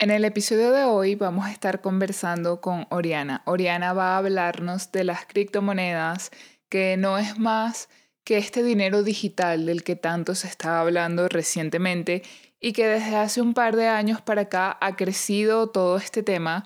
[0.00, 3.42] En el episodio de hoy vamos a estar conversando con Oriana.
[3.46, 6.30] Oriana va a hablarnos de las criptomonedas,
[6.68, 7.88] que no es más
[8.22, 12.22] que este dinero digital del que tanto se está hablando recientemente
[12.60, 16.64] y que desde hace un par de años para acá ha crecido todo este tema.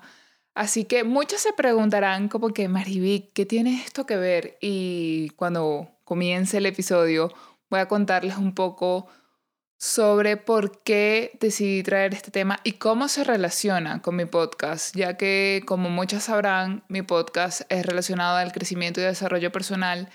[0.53, 4.59] Así que muchos se preguntarán como que, Marivic, ¿qué tiene esto que ver?
[4.61, 7.33] Y cuando comience el episodio
[7.67, 9.07] voy a contarles un poco
[9.83, 15.17] sobre por qué decidí traer este tema y cómo se relaciona con mi podcast, ya
[15.17, 20.07] que como muchas sabrán, mi podcast es relacionado al crecimiento y desarrollo personal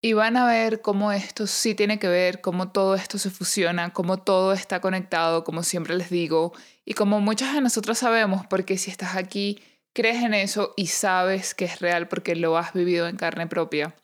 [0.00, 3.92] y van a ver cómo esto sí tiene que ver, cómo todo esto se fusiona,
[3.92, 6.54] cómo todo está conectado, como siempre les digo,
[6.86, 11.54] y como muchas de nosotros sabemos, porque si estás aquí, crees en eso y sabes
[11.54, 13.94] que es real porque lo has vivido en carne propia.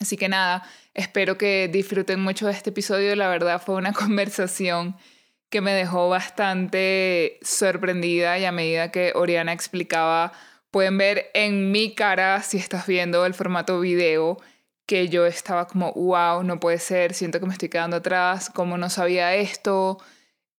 [0.00, 0.62] Así que nada,
[0.92, 3.14] espero que disfruten mucho de este episodio.
[3.16, 4.96] La verdad fue una conversación
[5.50, 10.32] que me dejó bastante sorprendida y a medida que Oriana explicaba,
[10.72, 14.38] pueden ver en mi cara, si estás viendo el formato video,
[14.86, 18.76] que yo estaba como, wow, no puede ser, siento que me estoy quedando atrás, como
[18.78, 19.98] no sabía esto.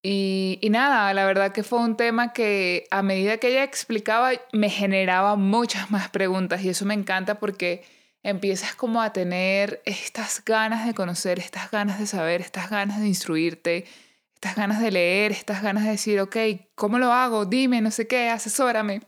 [0.01, 4.31] Y, y, nada, la verdad que fue un tema que a medida que ella explicaba
[4.53, 7.83] me generaba muchas más preguntas y eso me encanta porque
[8.25, 13.07] empiezas como a tener estas ganas de conocer, estas ganas de saber, estas ganas de
[13.07, 13.85] instruirte,
[14.33, 16.35] estas ganas de leer, estas ganas de decir, ok,
[16.73, 17.45] ¿cómo lo hago?
[17.45, 19.01] Dime, no sé qué, asesórame.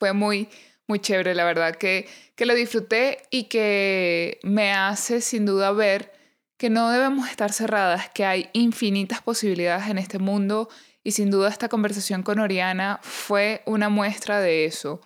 [0.00, 0.48] Fue muy,
[0.88, 6.12] muy chévere, la verdad, que, que lo disfruté y que me hace sin duda ver
[6.56, 10.68] que no debemos estar cerradas, que hay infinitas posibilidades en este mundo
[11.04, 15.00] y sin duda esta conversación con Oriana fue una muestra de eso.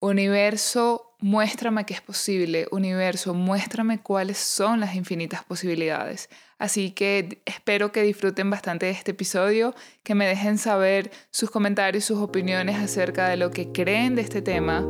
[0.00, 6.28] Universo muéstrame que es posible, universo, muéstrame cuáles son las infinitas posibilidades.
[6.58, 12.04] Así que espero que disfruten bastante de este episodio, que me dejen saber sus comentarios,
[12.04, 14.84] sus opiniones acerca de lo que creen de este tema.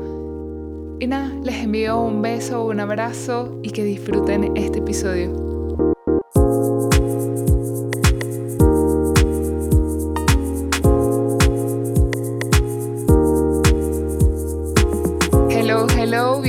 [1.00, 5.51] Y nada, les envío un beso, un abrazo y que disfruten este episodio.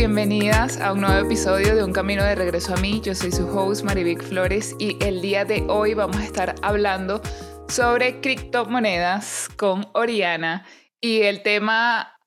[0.03, 2.99] Bienvenidas a un nuevo episodio de Un Camino de Regreso a mí.
[2.99, 7.21] Yo soy su host Marivic Flores y el día de hoy vamos a estar hablando
[7.69, 10.67] sobre criptomonedas con Oriana
[10.99, 12.19] y el tema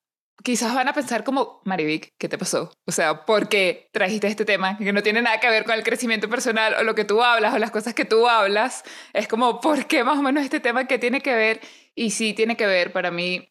[0.43, 2.73] quizás van a pensar como Marivic, ¿qué te pasó?
[2.87, 5.83] O sea, ¿por qué trajiste este tema que no tiene nada que ver con el
[5.83, 8.85] crecimiento personal o lo que tú hablas o las cosas que tú hablas?
[9.13, 11.61] Es como, ¿por qué más o menos este tema que tiene que ver?
[11.95, 13.51] Y sí tiene que ver para mí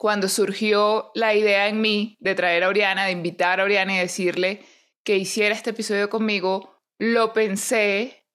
[0.00, 3.98] cuando surgió la idea en mí de traer a Oriana, de invitar a Oriana y
[3.98, 4.64] decirle
[5.04, 8.26] que hiciera este episodio conmigo, lo pensé,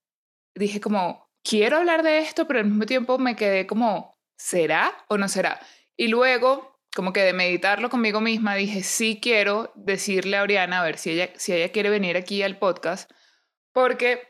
[0.54, 5.18] dije como, quiero hablar de esto, pero al mismo tiempo me quedé como, ¿será o
[5.18, 5.60] no será?
[5.98, 10.84] Y luego, como que de meditarlo conmigo misma, dije, sí quiero decirle a Oriana, a
[10.84, 13.10] ver si ella, si ella quiere venir aquí al podcast,
[13.74, 14.22] porque,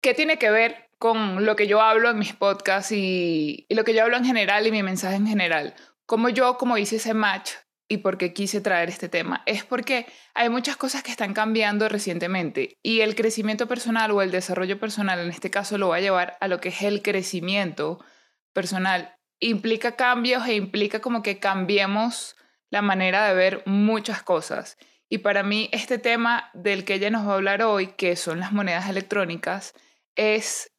[0.00, 3.84] ¿qué tiene que ver con lo que yo hablo en mis podcasts y, y lo
[3.84, 5.76] que yo hablo en general y mi mensaje en general?
[6.06, 7.50] Como yo, como hice ese match
[7.88, 11.88] y por qué quise traer este tema, es porque hay muchas cosas que están cambiando
[11.88, 16.00] recientemente y el crecimiento personal o el desarrollo personal, en este caso, lo va a
[16.00, 18.04] llevar a lo que es el crecimiento
[18.52, 19.16] personal.
[19.38, 22.36] Implica cambios e implica como que cambiemos
[22.70, 24.78] la manera de ver muchas cosas.
[25.08, 28.40] Y para mí este tema del que ella nos va a hablar hoy, que son
[28.40, 29.74] las monedas electrónicas,
[30.16, 30.72] es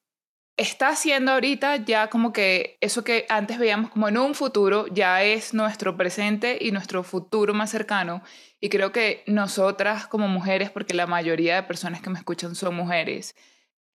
[0.58, 5.24] está haciendo ahorita ya como que eso que antes veíamos como en un futuro ya
[5.24, 8.24] es nuestro presente y nuestro futuro más cercano.
[8.60, 12.76] Y creo que nosotras como mujeres, porque la mayoría de personas que me escuchan son
[12.76, 13.36] mujeres,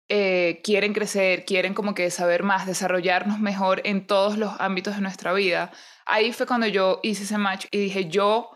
[0.09, 5.01] eh, quieren crecer, quieren como que saber más, desarrollarnos mejor en todos los ámbitos de
[5.01, 5.71] nuestra vida.
[6.05, 8.51] Ahí fue cuando yo hice ese match y dije, yo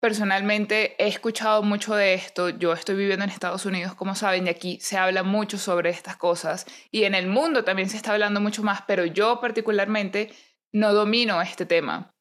[0.00, 4.50] Personalmente he escuchado mucho de esto, yo estoy viviendo en Estados Unidos, como saben, y
[4.50, 8.40] aquí se habla mucho sobre estas cosas, y en el mundo también se está hablando
[8.40, 10.32] mucho más, pero yo particularmente
[10.72, 12.14] no domino este tema.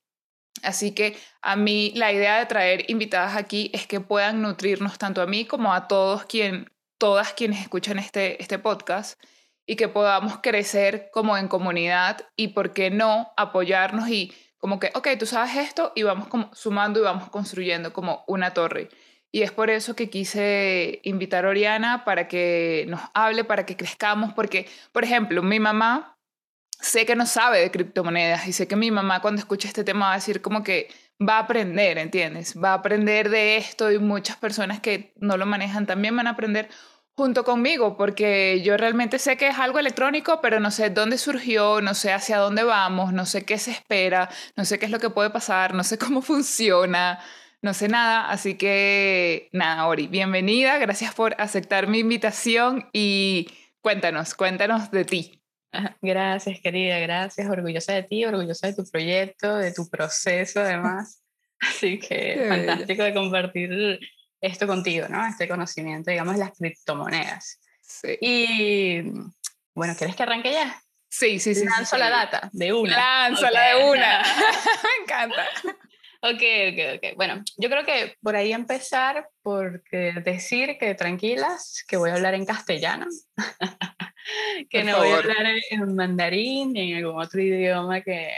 [0.62, 5.21] Así que a mí la idea de traer invitadas aquí es que puedan nutrirnos tanto
[5.21, 9.18] a mí como a todos quien, todas quienes escuchan este, este podcast
[9.65, 14.91] y que podamos crecer como en comunidad y, ¿por qué no, apoyarnos y como que,
[14.94, 18.89] ok, tú sabes esto y vamos como sumando y vamos construyendo como una torre.
[19.31, 23.77] Y es por eso que quise invitar a Oriana para que nos hable, para que
[23.77, 26.17] crezcamos, porque, por ejemplo, mi mamá
[26.81, 30.07] sé que no sabe de criptomonedas y sé que mi mamá cuando escuche este tema
[30.07, 30.89] va a decir como que
[31.21, 32.56] va a aprender, ¿entiendes?
[32.61, 36.31] Va a aprender de esto y muchas personas que no lo manejan también van a
[36.31, 36.69] aprender
[37.19, 41.81] junto conmigo, porque yo realmente sé que es algo electrónico, pero no sé dónde surgió,
[41.81, 45.00] no sé hacia dónde vamos, no sé qué se espera, no sé qué es lo
[45.00, 47.19] que puede pasar, no sé cómo funciona,
[47.62, 48.30] no sé nada.
[48.30, 53.50] Así que nada, Ori, bienvenida, gracias por aceptar mi invitación y
[53.81, 55.44] cuéntanos, cuéntanos de ti.
[56.01, 57.50] Gracias, querida, gracias.
[57.50, 61.21] Orgullosa de ti, orgullosa de tu proyecto, de tu proceso, además.
[61.60, 64.00] Así que fantástico de compartir
[64.41, 65.25] esto contigo, ¿no?
[65.25, 67.59] Este conocimiento, digamos, las criptomonedas.
[67.81, 68.18] Sí.
[68.21, 69.01] Y
[69.74, 70.81] bueno, ¿quieres que arranque ya?
[71.09, 71.65] Sí, sí, sí.
[71.65, 72.95] Lanzo la data, de una.
[72.95, 74.24] Lánzala la de una.
[74.83, 75.47] Me encanta.
[76.21, 77.15] Ok, ok, ok.
[77.15, 82.33] Bueno, yo creo que por ahí empezar porque decir que tranquilas, que voy a hablar
[82.33, 83.07] en castellano,
[84.69, 88.33] que no voy a hablar en mandarín ni en algún otro idioma que,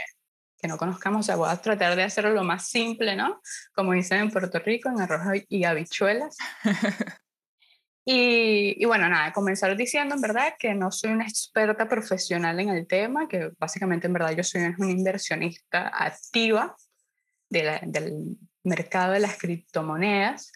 [0.62, 3.40] que no conozcamos, o sea, voy a tratar de hacerlo lo más simple, ¿no?
[3.74, 6.36] Como dicen en Puerto Rico, en arroz y habichuelas.
[8.04, 12.68] y, y, bueno, nada, comenzar diciendo en verdad que no soy una experta profesional en
[12.68, 16.76] el tema, que básicamente en verdad yo soy una inversionista activa
[17.50, 20.52] de la, del mercado de las criptomonedas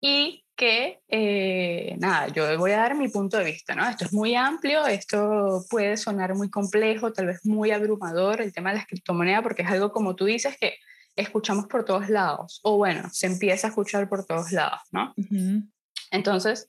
[0.00, 3.88] y que, eh, nada, yo voy a dar mi punto de vista, ¿no?
[3.88, 8.70] Esto es muy amplio, esto puede sonar muy complejo, tal vez muy abrumador, el tema
[8.70, 10.74] de las criptomonedas, porque es algo, como tú dices, que
[11.14, 15.14] escuchamos por todos lados, o bueno, se empieza a escuchar por todos lados, ¿no?
[16.10, 16.68] Entonces,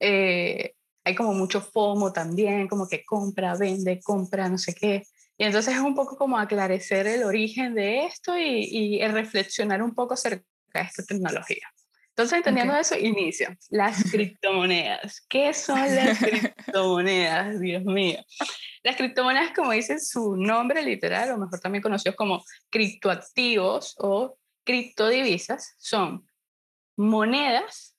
[0.00, 0.74] eh,
[1.04, 5.04] hay como mucho FOMO también, como que compra, vende, compra, no sé qué.
[5.38, 9.94] Y entonces es un poco como aclarecer el origen de esto y, y reflexionar un
[9.94, 10.44] poco acerca
[10.74, 11.66] de esta tecnología.
[12.10, 13.56] Entonces, entendiendo eso, inicio.
[13.70, 15.24] Las criptomonedas.
[15.28, 17.60] ¿Qué son las criptomonedas?
[17.60, 18.18] Dios mío.
[18.82, 25.74] Las criptomonedas, como dice su nombre literal, o mejor también conocidos como criptoactivos o criptodivisas,
[25.78, 26.26] son
[26.96, 27.96] monedas,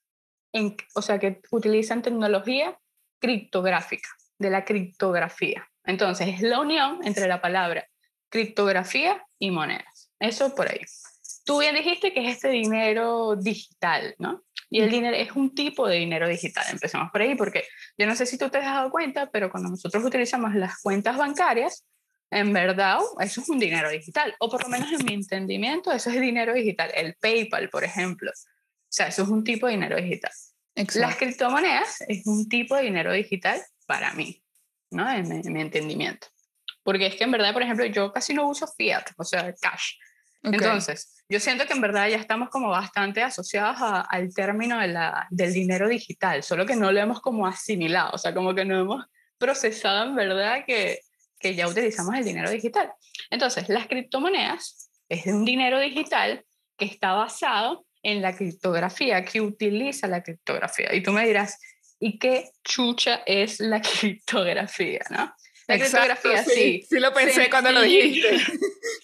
[0.54, 2.78] en, o sea, que utilizan tecnología
[3.19, 5.68] criptográfica, de la criptografía.
[5.84, 7.88] Entonces, es la unión entre la palabra
[8.30, 10.12] criptografía y monedas.
[10.19, 10.81] Eso por ahí.
[11.43, 14.43] Tú bien dijiste que es este dinero digital, ¿no?
[14.69, 16.65] Y el dinero es un tipo de dinero digital.
[16.71, 17.65] Empecemos por ahí, porque
[17.97, 21.17] yo no sé si tú te has dado cuenta, pero cuando nosotros utilizamos las cuentas
[21.17, 21.85] bancarias,
[22.29, 26.09] en verdad, eso es un dinero digital, o por lo menos en mi entendimiento, eso
[26.09, 26.89] es dinero digital.
[26.95, 28.31] El PayPal, por ejemplo.
[28.31, 30.31] O sea, eso es un tipo de dinero digital.
[30.75, 34.41] Las criptomonedas es un tipo de dinero digital para mí,
[34.89, 35.09] ¿no?
[35.11, 36.27] En mi, en mi, entendimiento.
[36.83, 39.95] Porque es que en verdad, por ejemplo, yo casi no uso fiat, o sea, cash.
[40.43, 45.27] Entonces, yo siento que en verdad ya estamos como bastante asociados al término de la,
[45.29, 48.79] del dinero digital, solo que no lo hemos como asimilado, o sea, como que no
[48.79, 49.05] hemos
[49.38, 50.99] procesado en verdad que,
[51.39, 52.91] que ya utilizamos el dinero digital.
[53.29, 56.43] Entonces, las criptomonedas es un dinero digital
[56.77, 60.93] que está basado en la criptografía, que utiliza la criptografía.
[60.93, 61.59] Y tú me dirás,
[61.99, 65.01] ¿y qué chucha es la criptografía?
[65.09, 65.33] ¿no?
[65.71, 67.00] La criptografía, sí, sí.
[67.00, 68.38] lo pensé cuando lo dijiste.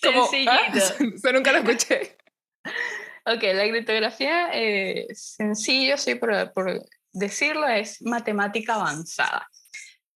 [0.03, 0.59] Como, ¿ah?
[0.73, 2.17] Eso nunca lo escuché.
[3.25, 9.49] ok, la criptografía, eh, sencillo, sí, por, por decirlo, es matemática avanzada.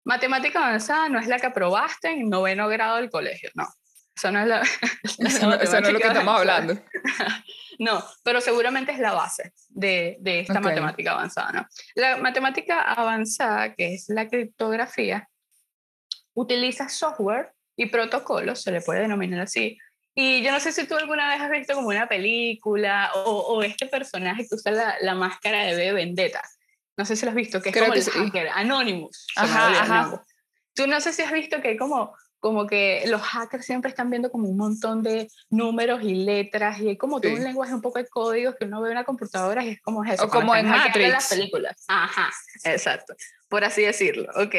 [0.05, 3.67] Matemática avanzada no es la que aprobaste en noveno grado del colegio, no.
[4.15, 4.61] Eso no es, la,
[5.03, 6.77] eso, no, es lo que estamos hablando.
[7.79, 11.51] no, pero seguramente es la base de, de esta matemática avanzada.
[11.53, 11.67] ¿no?
[11.95, 15.28] La matemática avanzada, que es la criptografía,
[16.33, 19.77] utiliza software y protocolos, se le puede denominar así.
[20.15, 23.63] Y yo no sé si tú alguna vez has visto como una película o, o
[23.63, 26.41] este personaje que usa la, la, máscara de B Vendetta.
[26.97, 29.27] No sé si lo has visto, que es como el hacker, Anonymous.
[29.37, 30.25] Ajá, ajá.
[30.73, 34.09] Tú no sé si has visto que hay como como que los hackers siempre están
[34.09, 37.81] viendo como un montón de números y letras y hay como todo un lenguaje un
[37.81, 40.23] poco de códigos que uno ve en una computadora y es como eso.
[40.23, 41.11] O como en Matrix.
[41.11, 41.83] las películas.
[41.87, 42.29] Ajá,
[42.63, 43.13] exacto.
[43.49, 44.29] Por así decirlo.
[44.35, 44.55] Ok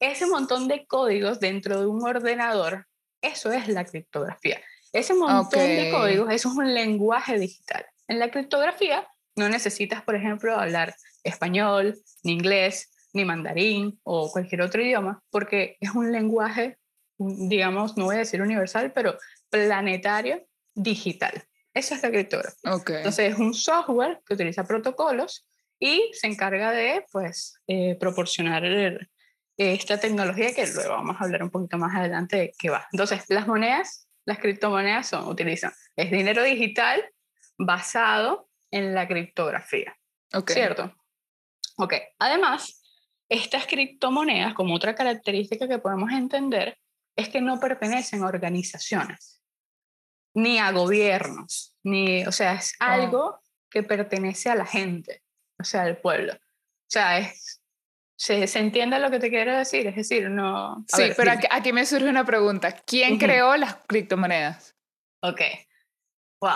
[0.00, 2.86] ese montón de códigos dentro de un ordenador,
[3.22, 4.60] eso es la criptografía.
[4.92, 7.86] Ese montón de códigos, eso es un lenguaje digital.
[8.06, 14.62] En la criptografía no necesitas, por ejemplo, hablar español, ni inglés, ni mandarín o cualquier
[14.62, 16.78] otro idioma, porque es un lenguaje,
[17.18, 19.18] digamos, no voy a decir universal, pero
[19.50, 21.44] planetario digital.
[21.72, 22.60] Eso es la criptografía.
[22.64, 25.48] Entonces es un software que utiliza protocolos
[25.80, 29.08] y se encarga de, pues, eh, proporcionar el,
[29.56, 32.86] esta tecnología que luego vamos a hablar un poquito más adelante de qué va.
[32.92, 37.04] Entonces, las monedas, las criptomonedas son, utilizan, es dinero digital
[37.58, 39.96] basado en la criptografía.
[40.46, 40.92] ¿Cierto?
[41.76, 41.94] Ok.
[42.18, 42.82] Además,
[43.28, 46.78] estas criptomonedas, como otra característica que podemos entender,
[47.16, 49.40] es que no pertenecen a organizaciones,
[50.34, 55.22] ni a gobiernos, ni, o sea, es algo que pertenece a la gente,
[55.58, 56.32] o sea, al pueblo.
[56.34, 57.62] O sea, es
[58.16, 59.86] ¿Se, ¿Se, entiende lo que te quiero decir?
[59.86, 60.84] Es decir, no...
[60.88, 62.72] sí, pero aquí, me surge una pregunta.
[62.72, 64.76] ¿Quién creó las criptomonedas?
[65.22, 65.40] Ok.
[66.40, 66.52] Wow.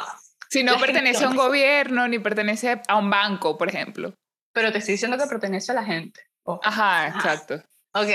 [0.51, 4.15] Si no pertenece a un gobierno ni pertenece a un banco, por ejemplo.
[4.53, 6.21] Pero te estoy diciendo que pertenece a la gente.
[6.63, 7.63] Ajá, exacto.
[7.93, 8.09] Ok.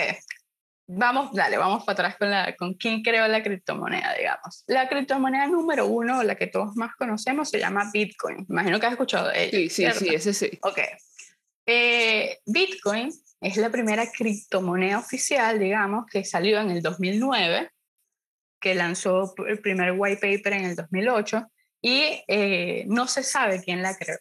[0.88, 4.64] Vamos, dale, vamos para atrás con, la, con quién creó la criptomoneda, digamos.
[4.68, 8.46] La criptomoneda número uno, la que todos más conocemos, se llama Bitcoin.
[8.50, 9.52] Imagino que has escuchado de ella.
[9.52, 10.60] Sí, sí, sí, ese sí.
[10.62, 10.80] Ok.
[11.66, 17.70] Eh, Bitcoin es la primera criptomoneda oficial, digamos, que salió en el 2009,
[18.60, 21.48] que lanzó el primer white paper en el 2008
[21.82, 24.18] y eh, no se sabe quién la creó.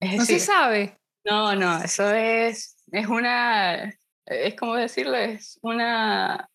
[0.00, 0.98] no se sabe.
[1.24, 3.92] No, no, eso es, es una,
[4.26, 6.48] es como decirlo, es una,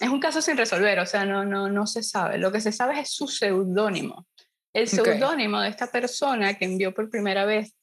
[0.00, 2.38] es un caso sin resolver, o sea, no, no, no se sabe.
[2.38, 4.26] Lo que se sabe es su seudónimo.
[4.72, 7.74] El seudónimo de esta persona que envió por primera vez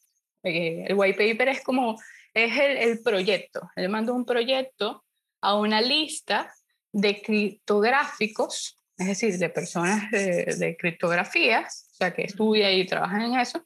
[0.44, 2.00] eh, el white paper es como,
[2.34, 3.70] es el, el proyecto.
[3.76, 5.04] Él mandó un proyecto
[5.42, 6.54] a una lista
[6.92, 13.22] de criptográficos, es decir, de personas de, de criptografías, o sea, que estudian y trabajan
[13.22, 13.66] en eso,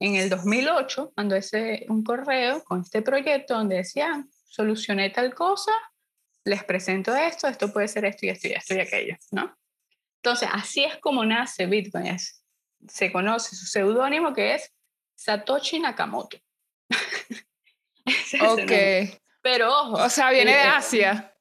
[0.00, 5.72] en el 2008 mandó ese, un correo con este proyecto donde decían, solucioné tal cosa,
[6.44, 9.56] les presento esto, esto puede ser esto y esto y esto y aquello, ¿no?
[10.22, 12.16] Entonces, así es como nace Bitcoin.
[12.88, 14.72] se conoce su seudónimo que es
[15.18, 16.38] Satoshi Nakamoto.
[18.40, 18.72] ok.
[19.42, 20.04] Pero ojo.
[20.04, 21.34] O sea, viene de Asia.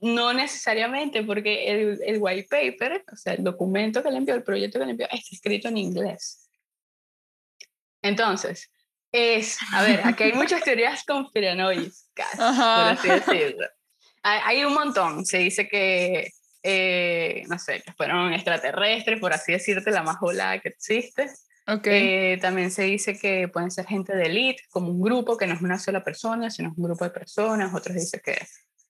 [0.00, 4.42] No necesariamente, porque el, el, white paper, o sea, el documento que le envió, el
[4.42, 6.50] proyecto que le envió, está escrito en inglés.
[8.02, 8.70] Entonces,
[9.10, 13.66] es, a ver, aquí hay muchas teorías conspiranoicas, por así decirlo.
[14.22, 19.90] Hay, un montón, se dice que, eh, no sé, que fueron extraterrestres, por así decirte,
[19.90, 21.28] la más volada que existe.
[21.66, 22.32] Okay.
[22.32, 25.54] Eh, también se dice que pueden ser gente de elite, como un grupo que no
[25.54, 27.72] es una sola persona, sino un grupo de personas.
[27.72, 28.36] Otros dicen que,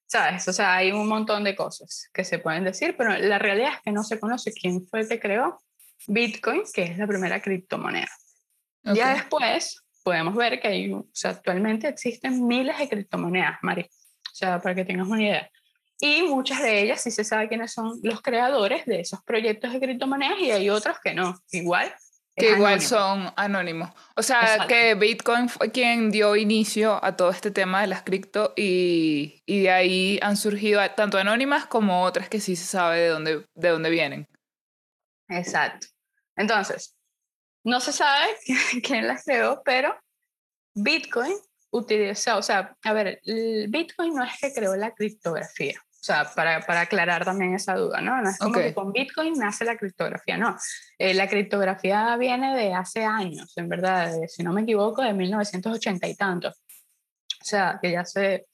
[0.06, 0.48] ¿sabes?
[0.48, 3.82] O sea, hay un montón de cosas que se pueden decir, pero la realidad es
[3.82, 5.60] que no se conoce quién fue el que creó
[6.06, 8.10] Bitcoin, que es la primera criptomoneda.
[8.84, 13.82] Ya después podemos ver que hay, o sea, actualmente existen miles de criptomonedas, Mari.
[13.82, 15.50] O sea, para que tengas una idea.
[16.00, 19.78] Y muchas de ellas sí se sabe quiénes son los creadores de esos proyectos de
[19.78, 21.38] criptomonedas y hay otros que no.
[21.52, 21.94] Igual.
[22.34, 23.90] Que igual son anónimos.
[24.16, 28.54] O sea, que Bitcoin fue quien dio inicio a todo este tema de las cripto
[28.56, 33.08] y, y de ahí han surgido tanto anónimas como otras que sí se sabe de
[33.08, 34.26] dónde, de dónde vienen.
[35.28, 35.88] Exacto.
[36.36, 36.96] Entonces,
[37.64, 38.28] no se sabe
[38.82, 39.94] quién las creó, pero
[40.74, 41.36] Bitcoin
[41.70, 45.80] utiliza, o sea, a ver, el Bitcoin no es que creó la criptografía.
[46.02, 48.20] O sea, para, para aclarar también esa duda, ¿no?
[48.20, 50.56] No es como que con Bitcoin nace la criptografía, no.
[50.98, 56.08] Eh, la criptografía viene de hace años, en verdad, si no me equivoco, de 1980
[56.08, 56.48] y tanto.
[56.48, 58.48] O sea, que ya se,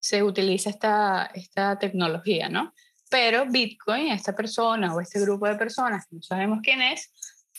[0.00, 2.72] se utiliza esta, esta tecnología, ¿no?
[3.10, 7.12] Pero Bitcoin, esta persona o este grupo de personas, no sabemos quién es,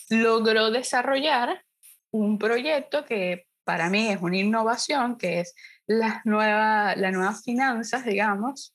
[0.10, 1.64] logró desarrollar
[2.10, 5.54] un proyecto que para mí es una innovación, que es
[5.86, 8.75] las nuevas las nuevas finanzas, digamos,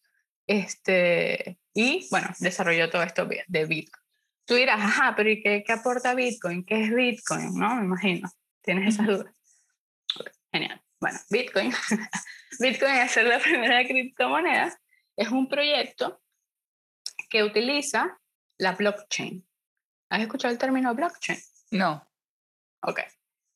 [0.50, 4.04] este, y bueno, desarrolló todo esto de Bitcoin.
[4.44, 6.64] Tú dirás, ajá, pero ¿y qué, qué aporta Bitcoin?
[6.64, 7.54] ¿Qué es Bitcoin?
[7.54, 7.76] ¿No?
[7.76, 8.28] Me imagino.
[8.62, 9.34] ¿Tienes esas dudas?
[10.52, 10.82] genial.
[11.00, 11.72] Bueno, Bitcoin,
[12.60, 14.78] Bitcoin es ser la primera criptomoneda,
[15.16, 16.20] es un proyecto
[17.28, 18.18] que utiliza
[18.58, 19.46] la blockchain.
[20.10, 21.38] ¿Has escuchado el término blockchain?
[21.70, 22.06] No.
[22.82, 23.00] Ok.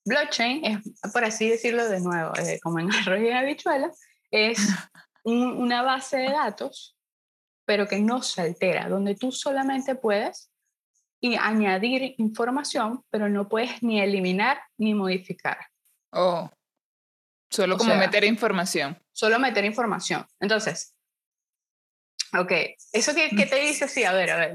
[0.07, 3.91] Blockchain es, por así decirlo de nuevo, eh, como en arroz y habichuela,
[4.31, 4.59] es
[5.25, 6.97] una base de datos,
[7.65, 10.51] pero que no se altera, donde tú solamente puedes
[11.21, 15.59] y añadir información, pero no puedes ni eliminar ni modificar.
[16.13, 16.51] Oh,
[17.51, 18.99] solo como meter información.
[19.13, 20.27] Solo meter información.
[20.41, 20.95] Entonces,
[22.37, 22.53] Ok,
[22.93, 23.87] ¿eso qué, qué, te dice?
[23.87, 24.55] Sí, a ver, a ver,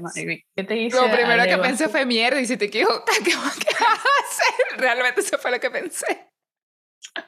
[0.54, 0.96] ¿qué te dice?
[0.98, 4.78] Lo primero que pensé fue mierda y si te equivocas, ¿qué, vas a hacer?
[4.78, 6.30] Realmente eso fue lo que pensé.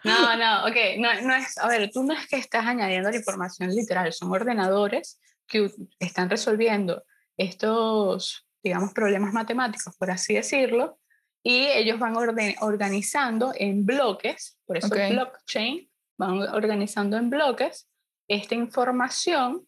[0.05, 3.17] No, no, ok, no, no es, a ver, tú no es que estás añadiendo la
[3.17, 7.05] información literal, son ordenadores que están resolviendo
[7.37, 10.99] estos, digamos, problemas matemáticos, por así decirlo,
[11.43, 12.17] y ellos van
[12.61, 15.12] organizando en bloques, por eso okay.
[15.12, 17.88] blockchain, van organizando en bloques
[18.29, 19.67] esta información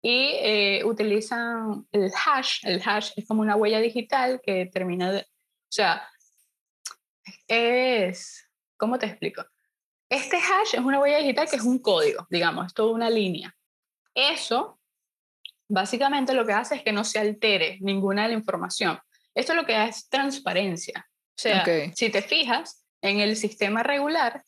[0.00, 2.64] y eh, utilizan el hash.
[2.64, 5.20] El hash es como una huella digital que termina de...
[5.20, 6.08] O sea,
[7.48, 8.47] es...
[8.78, 9.44] ¿Cómo te explico?
[10.08, 13.54] Este hash es una huella digital que es un código, digamos, es toda una línea.
[14.14, 14.80] Eso,
[15.68, 18.98] básicamente lo que hace es que no se altere ninguna de la información.
[19.34, 21.06] Esto lo que da es transparencia.
[21.10, 24.42] O sea, si te fijas, en el sistema regular,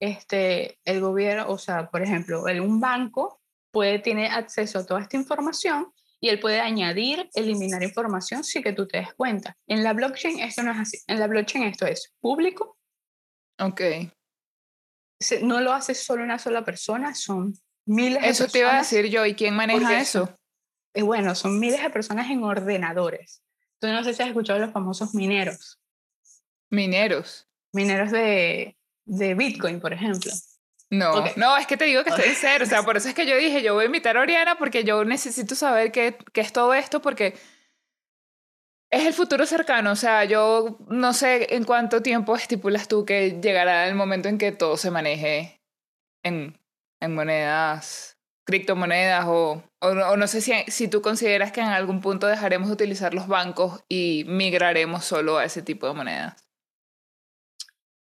[0.00, 3.40] este, el gobierno, o sea, por ejemplo, un banco
[3.70, 8.72] puede tener acceso a toda esta información y él puede añadir, eliminar información sin que
[8.72, 9.56] tú te des cuenta.
[9.66, 10.98] En la blockchain esto no es así.
[11.06, 12.77] En la blockchain esto es público.
[13.58, 13.80] Ok.
[15.42, 17.54] No lo hace solo una sola persona, son
[17.86, 18.40] miles de personas.
[18.40, 20.38] Eso te iba a decir yo, ¿y quién maneja eso?
[20.94, 23.42] Y bueno, son miles de personas en ordenadores.
[23.74, 25.80] Entonces no sé si has escuchado los famosos mineros.
[26.70, 27.48] Mineros.
[27.72, 30.32] Mineros de, de Bitcoin, por ejemplo.
[30.90, 32.64] No, no, es que te digo que estoy en cero.
[32.64, 34.84] O sea, por eso es que yo dije, yo voy a invitar a Oriana porque
[34.84, 37.36] yo necesito saber qué, qué es todo esto porque
[38.90, 39.92] es el futuro cercano.
[39.92, 44.38] O sea, yo no sé en cuánto tiempo estipulas tú que llegará el momento en
[44.38, 45.60] que todo se maneje
[46.22, 46.58] en,
[47.00, 52.00] en monedas, criptomonedas o, o, o no sé si, si tú consideras que en algún
[52.00, 56.48] punto dejaremos de utilizar los bancos y migraremos solo a ese tipo de monedas.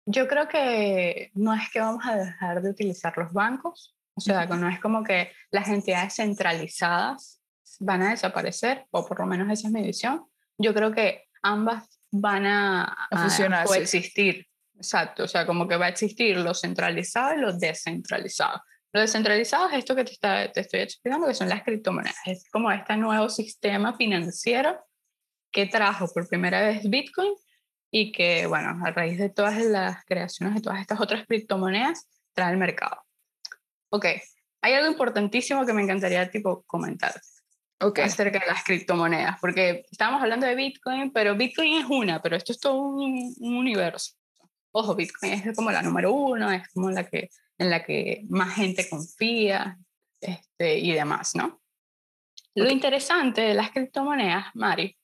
[0.06, 4.48] Yo creo que no es que vamos a dejar de utilizar los bancos, o sea,
[4.48, 7.42] no es como que las entidades centralizadas
[7.80, 10.26] van a desaparecer, o por lo menos esa es mi visión.
[10.60, 14.48] Yo creo que ambas van a, a, coexistir.
[14.75, 18.62] Exacto, o sea, como que va a existir lo centralizado y lo descentralizado.
[18.92, 22.16] Lo descentralizado es esto que te, está, te estoy explicando, que son las criptomonedas.
[22.25, 24.80] Es como este nuevo sistema financiero
[25.51, 27.34] que trajo por primera vez Bitcoin
[27.92, 32.51] y que, bueno, a raíz de todas las creaciones de todas estas otras criptomonedas, trae
[32.51, 33.04] el mercado.
[33.89, 34.06] Ok,
[34.62, 37.13] hay algo importantísimo que me encantaría tipo comentar
[37.80, 38.06] okay.
[38.06, 42.52] acerca de las criptomonedas, porque estábamos hablando de Bitcoin, pero Bitcoin es una, pero esto
[42.52, 44.14] es todo un, universo.
[44.72, 48.56] Ojo, Bitcoin es como la número uno, es como la que, en la que más
[48.56, 49.78] gente confía
[50.22, 51.62] este, y demás, ¿no?
[52.56, 54.96] Lo interesante de las criptomonedas, Mari,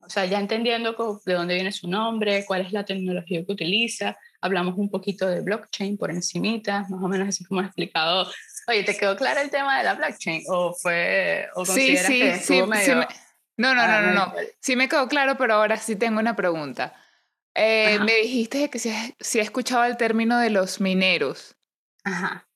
[0.00, 4.16] o sea, ya entendiendo de dónde viene su nombre, cuál es la tecnología que utiliza,
[4.40, 8.30] hablamos un poquito de blockchain por encimita, más o menos así como explicado.
[8.68, 10.42] Oye, ¿te quedó claro el tema de la blockchain?
[10.48, 13.02] ¿O fue, o sí, sí, que sí, medio...
[13.02, 13.08] sí
[13.56, 14.34] No, no, no, no, no.
[14.60, 16.94] Sí me quedó claro, pero ahora sí tengo una pregunta.
[17.54, 21.56] Eh, me dijiste que si si escuchado el término de los mineros.
[22.04, 22.46] Ajá.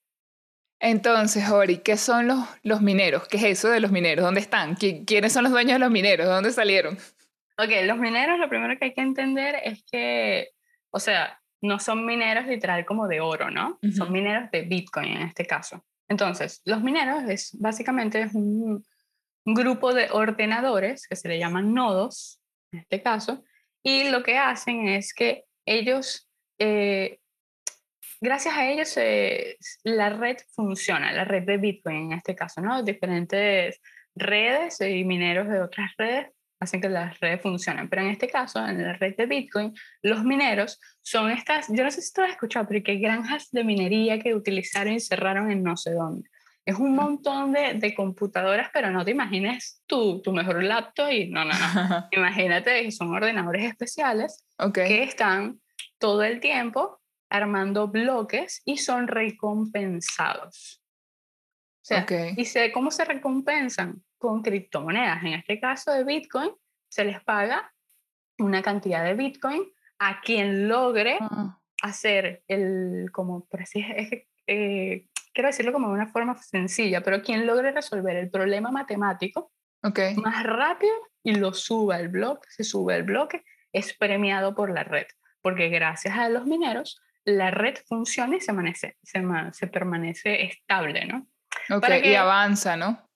[0.81, 3.29] Entonces, Ori, ¿qué son los, los mineros?
[3.29, 4.25] ¿Qué es eso de los mineros?
[4.25, 4.77] ¿Dónde están?
[4.77, 6.27] ¿Quiénes son los dueños de los mineros?
[6.27, 6.99] ¿De dónde salieron?
[7.59, 10.49] Ok, los mineros lo primero que hay que entender es que,
[10.91, 13.79] o sea, no son mineros literal como de oro, ¿no?
[13.95, 15.85] Son mineros de Bitcoin en este caso.
[16.11, 18.85] Entonces, los mineros es básicamente es un,
[19.43, 22.41] grupo de ordenadores que se le llaman nodos,
[22.73, 23.43] en este caso,
[23.83, 27.19] y lo que hacen es que ellos, eh,
[28.21, 28.95] gracias a ellos,
[29.83, 32.83] la red funciona, la red de Bitcoin en este caso, ¿no?
[32.83, 33.81] Diferentes
[34.15, 37.89] redes y mineros de otras redes hacen que las redes funcionen.
[37.89, 41.91] Pero en este caso, en la red de Bitcoin, los mineros son estas, yo no
[41.91, 45.63] sé si tú has escuchado, pero que granjas de minería que utilizaron y cerraron en
[45.63, 46.29] no sé dónde.
[46.67, 51.29] Es un montón de, de computadoras, pero no te imagines tu, tu mejor laptop y
[51.29, 52.09] no, no, no.
[52.13, 54.45] Imagínate que son ordenadores especiales
[54.75, 55.61] que están
[55.99, 60.83] todo el tiempo armando bloques y son recompensados.
[61.83, 64.03] O sea, ¿y sé cómo se recompensan?
[64.21, 65.25] Con criptomonedas.
[65.25, 66.51] En este caso de Bitcoin,
[66.89, 67.73] se les paga
[68.39, 69.65] una cantidad de Bitcoin
[69.99, 71.59] a quien logre ah.
[71.83, 73.75] hacer el, como, es,
[74.47, 79.53] eh, quiero decirlo como de una forma sencilla, pero quien logre resolver el problema matemático
[80.17, 84.85] más rápido y lo suba al bloque, se sube el bloque, es premiado por la
[84.85, 85.07] red,
[85.41, 91.07] porque gracias a los mineros la red funciona y se, permanece, se, se permanece estable,
[91.07, 91.27] ¿no?
[91.75, 93.10] Ok, y avanza, ¿no?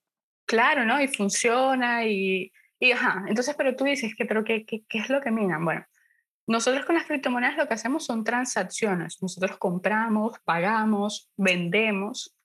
[0.47, 1.01] Claro, ¿no?
[1.01, 3.25] Y funciona y, y ajá.
[3.29, 5.65] Entonces, pero tú dices que, pero ¿qué, qué, qué es lo que minan?
[5.65, 5.87] Bueno,
[6.47, 9.23] nosotros con las criptomonedas lo que hacemos son transacciones.
[9.23, 12.37] Nosotros compramos, pagamos, vendemos.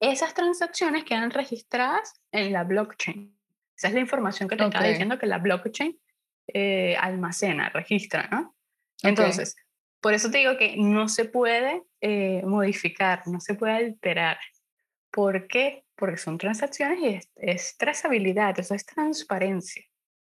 [0.00, 3.36] Esas transacciones quedan registradas en la blockchain.
[3.76, 5.98] Esa es la información que te estaba diciendo que la blockchain
[6.52, 8.54] eh, almacena, registra, ¿no?
[9.02, 9.56] Entonces,
[10.00, 14.38] por eso te digo que no se puede eh, modificar, no se puede alterar.
[15.10, 15.84] ¿Por qué?
[16.00, 19.84] Porque son transacciones y es, trazabilidad, eso es transparencia,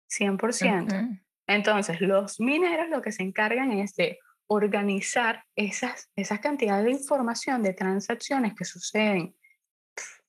[0.09, 1.21] 100%.
[1.47, 7.63] Entonces, los mineros lo que se encargan es de organizar esas, esas cantidades de información
[7.63, 9.35] de transacciones que suceden.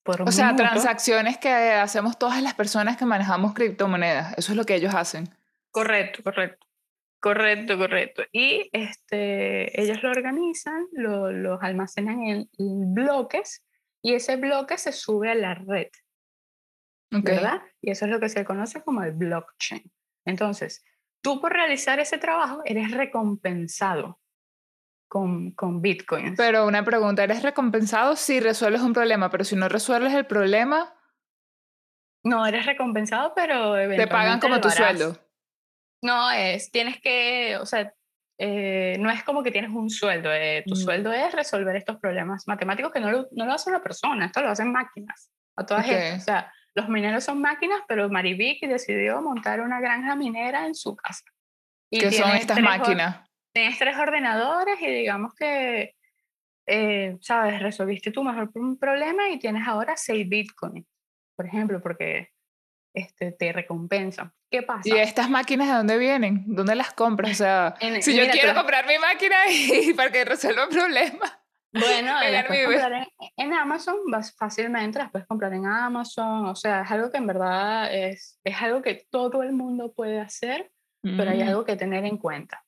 [0.03, 4.64] Por o sea, transacciones que hacemos todas las personas que manejamos criptomonedas, eso es lo
[4.64, 5.29] que ellos hacen.
[5.70, 6.66] Correcto, correcto.
[7.20, 8.22] Correcto, correcto.
[8.31, 12.49] Y este, ellos lo organizan, los lo almacenan en
[12.94, 13.62] bloques
[14.03, 15.89] y ese bloque se sube a la red.
[17.11, 17.63] ¿Verdad?
[17.81, 19.91] Y eso es lo que se conoce como el blockchain.
[20.25, 20.85] Entonces,
[21.23, 24.21] tú por realizar ese trabajo eres recompensado.
[25.09, 26.37] con, con bitcoins.
[26.37, 29.31] Pero una pregunta, ¿eres recompensado si resuelves un problema?
[29.31, 30.93] Pero si no resuelves el problema...
[32.25, 35.17] No, eres recompensado, pero Te pagan como tu sueldo.
[36.03, 37.95] No, es, tienes que, o sea,
[38.38, 40.79] eh, no es como que tienes un sueldo, eh, tu mm.
[40.79, 44.42] sueldo es resolver estos problemas matemáticos que no lo, no lo hace una persona, esto
[44.42, 49.62] lo hacen máquinas, a todas O sea, los mineros son máquinas, pero Marivic decidió montar
[49.62, 51.25] una granja minera en su casa.
[51.90, 53.27] Y ¿Qué son estas máquinas?
[53.53, 55.94] Tienes tres ordenadores y digamos que,
[56.66, 60.87] eh, sabes, resolviste tu mejor problema y tienes ahora seis bitcoins,
[61.35, 62.33] por ejemplo, porque
[62.97, 64.33] este, te recompensan.
[64.51, 64.89] ¿Qué pasa?
[64.89, 66.45] ¿Y estas máquinas de dónde vienen?
[66.47, 67.31] ¿Dónde las compras?
[67.31, 71.41] O sea, si yo quiero comprar mi máquina y para que resuelva el problema.
[71.73, 76.83] Bueno, las puedes comprar en, Amazon vas fácilmente, las puedes comprar en Amazon, o sea,
[76.83, 81.31] es algo que en verdad es, es algo que todo el mundo puede hacer, pero
[81.31, 81.49] hay mm.
[81.49, 82.65] algo que tener en cuenta.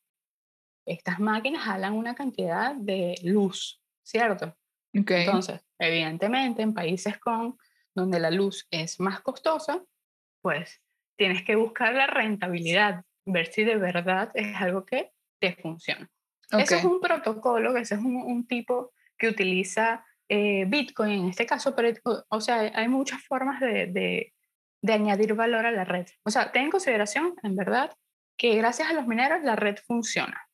[0.84, 4.54] Estas máquinas jalan una cantidad de luz, ¿cierto?
[4.92, 7.56] Entonces, evidentemente, en países con
[7.94, 9.82] donde la luz es más costosa,
[10.40, 10.80] pues
[11.16, 16.08] tienes que buscar la rentabilidad, ver si de verdad es algo que te funciona.
[16.50, 21.74] Ese es un protocolo, ese es un, tipo que utiliza eh, Bitcoin en este caso,
[21.74, 21.98] pero
[22.28, 24.32] o, sea, hay muchas formas de,
[24.80, 26.06] de, añadir valor a la red.
[26.24, 27.92] O sea, ten en consideración, en verdad,
[28.38, 30.48] que gracias a los mineros la red funciona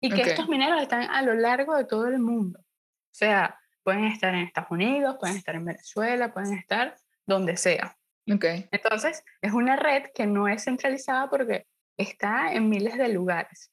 [0.00, 2.60] y que estos mineros están a lo largo de todo el mundo.
[2.60, 7.97] O sea, pueden estar en Estados Unidos, pueden estar en Venezuela, pueden estar donde sea.
[8.34, 8.68] Okay.
[8.70, 13.70] Entonces, es una red que no es centralizada porque está en miles de lugares.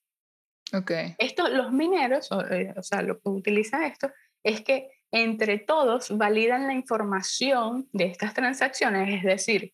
[0.73, 1.15] Okay.
[1.17, 4.11] Esto, los mineros, o, eh, o, sea, lo que utilizan esto
[4.43, 9.73] es que entre todos validan la información de estas transacciones, es decir,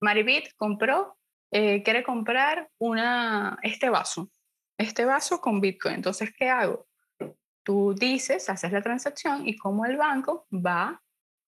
[0.00, 1.16] Maribit compró,
[1.52, 4.30] eh, quiere comprar una, este vaso,
[4.78, 5.94] este vaso con Bitcoin.
[5.94, 6.86] Entonces, ¿qué hago?
[7.62, 11.00] Tú dices, haces la transacción y como el banco va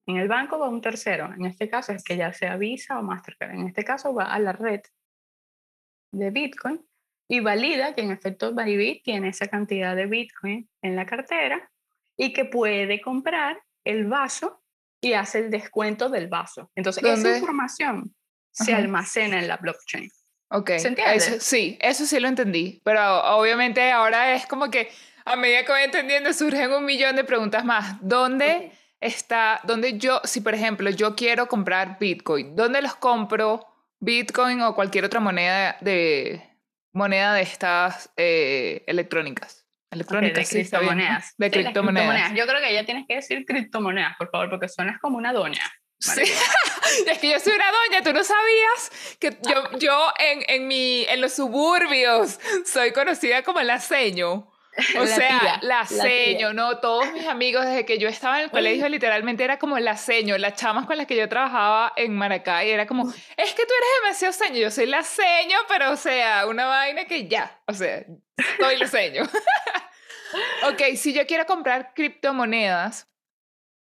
[0.06, 3.02] en el banco va un tercero, en este caso es que ya sea Visa o
[3.02, 4.80] Mastercard, en este caso va a la red
[6.12, 6.84] de Bitcoin
[7.28, 11.70] y valida que en efecto Bybit tiene esa cantidad de Bitcoin en la cartera
[12.16, 14.62] y que puede comprar el vaso
[15.00, 16.70] y hace el descuento del vaso.
[16.74, 18.14] Entonces, esa información
[18.50, 20.10] se almacena en la blockchain.
[20.50, 21.40] Ok, ¿Se entiende?
[21.40, 24.88] sí, eso sí lo entendí, pero obviamente ahora es como que
[25.24, 27.96] a medida que voy entendiendo surgen un millón de preguntas más.
[28.00, 28.70] ¿Dónde
[29.04, 33.66] está, donde yo, si por ejemplo yo quiero comprar Bitcoin, ¿dónde los compro?
[34.00, 36.42] Bitcoin o cualquier otra moneda de
[36.92, 39.66] moneda de estas eh, electrónicas.
[39.90, 41.34] Electrónicas, de criptomonedas.
[41.38, 42.32] De criptomonedas.
[42.34, 45.62] Yo creo que ya tienes que decir criptomonedas, por favor, porque suenas como una doña.
[46.00, 46.22] Sí.
[47.06, 51.04] es que yo soy una doña, tú no sabías que yo, yo en, en, mi,
[51.08, 54.50] en los suburbios soy conocida como la seño.
[54.98, 56.78] O sea, la seño, ¿no?
[56.78, 60.36] Todos mis amigos desde que yo estaba en el colegio literalmente era como la seño,
[60.38, 63.88] las chamas con las que yo trabajaba en Maracay, era como, es que tú eres
[64.02, 68.04] demasiado seño, yo soy la seño, pero o sea, una vaina que ya, o sea,
[68.58, 69.22] soy la seño.
[70.68, 73.08] ok, si yo quiero comprar criptomonedas,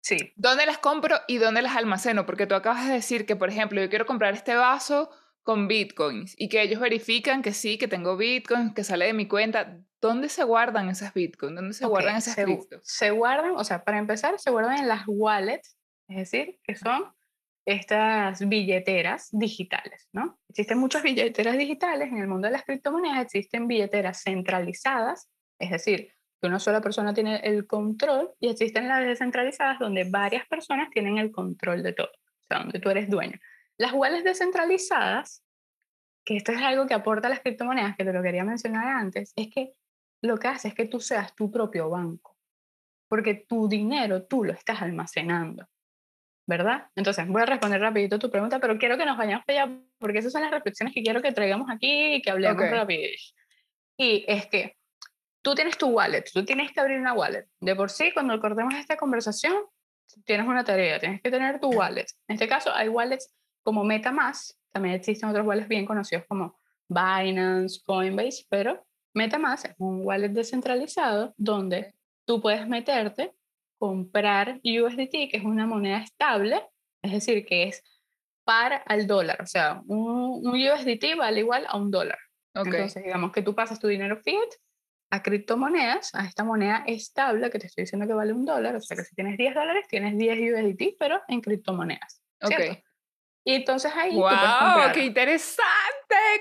[0.02, 0.34] sí.
[0.36, 2.26] ¿dónde las compro y dónde las almaceno?
[2.26, 5.12] Porque tú acabas de decir que, por ejemplo, yo quiero comprar este vaso
[5.44, 9.28] con bitcoins y que ellos verifican que sí, que tengo bitcoins, que sale de mi
[9.28, 9.80] cuenta.
[10.02, 11.56] ¿Dónde se guardan esas bitcoins?
[11.56, 12.82] ¿Dónde se guardan esas se, criptos?
[12.84, 17.14] Se guardan, o sea, para empezar, se guardan en las wallets, es decir, que son
[17.66, 20.40] estas billeteras digitales, ¿no?
[20.48, 26.14] Existen muchas billeteras digitales en el mundo de las criptomonedas, existen billeteras centralizadas, es decir,
[26.42, 31.18] que una sola persona tiene el control y existen las descentralizadas donde varias personas tienen
[31.18, 33.38] el control de todo, o sea, donde tú eres dueño.
[33.78, 35.44] Las wallets descentralizadas,
[36.26, 39.50] que esto es algo que aporta las criptomonedas, que te lo quería mencionar antes, es
[39.54, 39.74] que
[40.22, 42.38] lo que hace es que tú seas tu propio banco,
[43.08, 45.68] porque tu dinero tú lo estás almacenando,
[46.48, 46.88] ¿verdad?
[46.96, 50.32] Entonces, voy a responder rapidito tu pregunta, pero quiero que nos vayamos allá, porque esas
[50.32, 53.04] son las reflexiones que quiero que traigamos aquí y que hablemos rápido.
[53.98, 54.78] Y es que
[55.42, 57.48] tú tienes tu wallet, tú tienes que abrir una wallet.
[57.60, 59.54] De por sí, cuando cortemos esta conversación,
[60.26, 62.08] tienes una tarea, tienes que tener tu wallet.
[62.28, 67.82] En este caso, hay wallets como MetaMask, también existen otros wallets bien conocidos como Binance,
[67.86, 71.94] Coinbase, pero MetaMask es un wallet descentralizado donde
[72.26, 73.34] tú puedes meterte,
[73.78, 76.62] comprar USDT, que es una moneda estable,
[77.02, 77.84] es decir, que es
[78.44, 82.18] par al dólar, o sea, un, USDT vale igual a un dólar.
[82.54, 84.50] Entonces, digamos que tú pasas tu dinero fiat
[85.12, 88.82] a criptomonedas, a esta moneda estable que te estoy diciendo que vale un dólar, o
[88.82, 92.22] sea que si tienes 10 dólares, tienes 10 USDT, pero en criptomonedas.
[92.42, 92.82] ¿cierto?
[93.46, 94.16] Y entonces ahí.
[94.16, 94.92] ¡Wow!
[94.94, 95.64] ¡Qué interesante!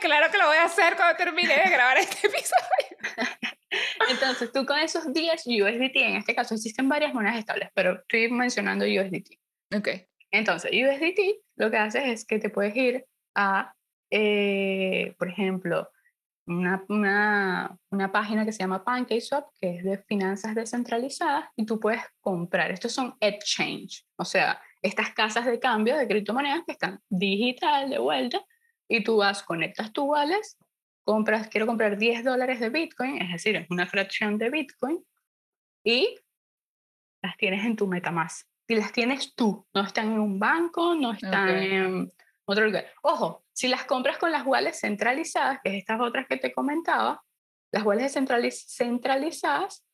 [0.00, 3.48] Claro que lo voy a hacer cuando termine de grabar este episodio.
[4.10, 8.30] Entonces, tú con esos 10 USDT, en este caso existen varias monedas estables, pero estoy
[8.30, 9.38] mencionando USDT.
[9.76, 9.88] Ok.
[10.30, 13.74] Entonces, USDT lo que haces es que te puedes ir a,
[14.10, 15.90] eh, por ejemplo,
[16.46, 21.78] una, una, una, página que se llama PancakeSwap, que es de finanzas descentralizadas, y tú
[21.78, 22.70] puedes comprar.
[22.70, 27.98] Estos son exchange, o sea, estas casas de cambio de criptomonedas que están digital de
[27.98, 28.44] vuelta,
[28.88, 30.42] y tú vas, conectas tu wallet,
[31.04, 35.04] compras, quiero comprar 10 dólares de Bitcoin, es decir, es una fracción de Bitcoin,
[35.84, 36.18] y
[37.22, 38.46] las tienes en tu MetaMask.
[38.70, 42.12] Y las tienes tú, no están en un banco, no están en
[42.44, 42.86] otro lugar.
[43.02, 47.22] Ojo, si las compras con las wallets centralizadas, que es estas otras que te comentaba,
[47.72, 49.84] las wallets centralizadas,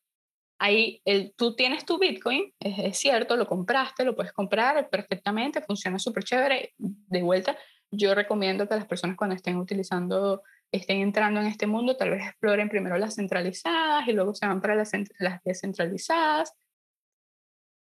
[0.59, 5.61] ahí el, tú tienes tu Bitcoin, es, es, cierto, lo compraste, lo puedes comprar perfectamente,
[5.61, 6.73] funciona súper chévere.
[6.77, 7.57] De vuelta,
[7.91, 12.25] yo recomiendo que las personas cuando estén utilizando, estén entrando en este mundo, tal vez
[12.25, 16.53] exploren primero las centralizadas y luego se van para las, las descentralizadas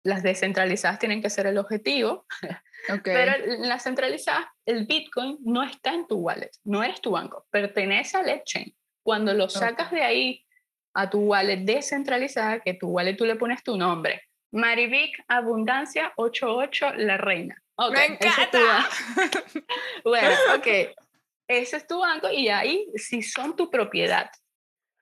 [0.03, 2.25] las descentralizadas tienen que ser el objetivo,
[3.03, 7.45] pero en las centralizadas el Bitcoin no está en tu wallet, no eres tu banco,
[7.51, 8.75] pertenece al exchange.
[9.03, 10.45] Cuando lo sacas de ahí
[10.93, 16.93] a tu wallet descentralizada, que tu wallet tú le pones tu nombre, Marivic Abundancia 88
[16.97, 17.55] La Reina.
[17.89, 18.87] ¡Me encanta!
[20.03, 20.67] bueno, ok.
[21.47, 24.29] Ese es tu banco y ahí sí son tu propiedad.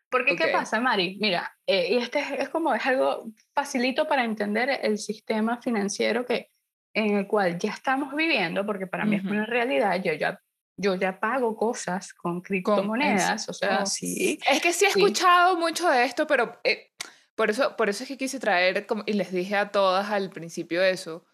[0.09, 1.17] Porque, ¿qué pasa, Mari?
[1.19, 6.49] Mira, eh, y este es, como, es algo facilito para entender el sistema financiero que,
[6.95, 10.41] en el cual ya estamos viviendo, porque para mí es una realidad, yo ya,
[10.79, 14.39] yo ya pago cosas con criptomonedas, o sea, sí.
[14.49, 16.91] Es que sí he escuchado mucho de esto, pero eh,
[17.35, 20.29] por, eso, por eso es que quise traer, como, y les dije a todas al
[20.29, 21.25] principio eso,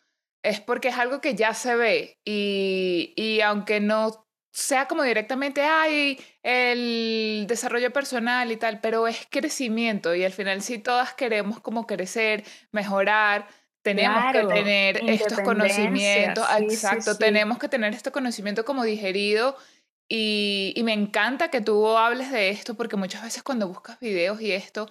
[0.42, 5.62] es porque es algo que ya se ve y, y aunque no sea como directamente,
[5.62, 11.60] ay, el desarrollo personal y tal, pero es crecimiento y al final si todas queremos
[11.60, 13.48] como crecer, mejorar,
[13.86, 19.56] tenemos que tener estos conocimientos, exacto, tenemos que tener este conocimiento como digerido
[20.10, 24.42] y, y, me encanta que tú hables de esto porque muchas veces cuando buscas videos
[24.42, 24.90] y esto,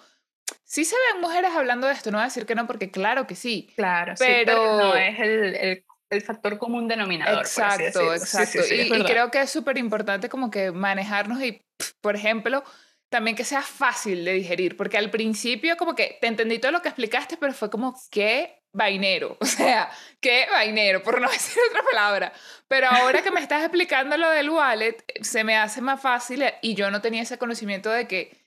[0.65, 3.27] sí se ven mujeres hablando de esto, no voy a decir que no porque claro
[3.27, 3.73] que sí.
[3.77, 7.41] Claro, pero, pero no es el, el el factor común denominador.
[7.41, 8.61] Exacto, exacto.
[8.73, 11.63] y, creo que es súper importante como que manejarnos y,
[12.01, 12.63] por ejemplo,
[13.09, 16.83] también que sea fácil de digerir, porque al principio como que te entendí todo lo
[16.83, 21.83] que explicaste, pero fue como, qué vainero, o sea, qué vainero, por no decir otra
[21.83, 22.33] palabra.
[22.69, 26.75] Pero ahora que me estás explicando lo del wallet, se me hace más fácil y
[26.75, 28.45] yo no tenía ese conocimiento de que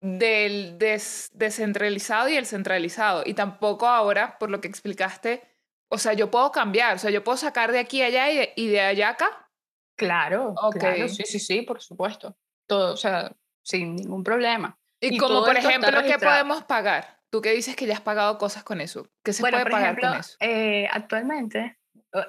[0.00, 3.22] del descentralizado y el centralizado.
[3.24, 5.42] Y tampoco ahora, por lo que explicaste,
[5.88, 8.68] o sea, yo puedo cambiar, o sea, yo puedo sacar de aquí a allá y
[8.68, 9.50] de, allá acá.
[9.96, 12.36] Claro, claro, sí, sí, sí, por supuesto.
[12.66, 14.76] Todo, o sea, sin ningún problema.
[15.00, 17.20] Y, como por ejemplo, ¿qué podemos pagar?
[17.34, 19.08] Tú que dices que ya has pagado cosas con eso.
[19.24, 20.36] ¿Qué se puede pagar con eso?
[20.38, 21.76] Eh, actualmente,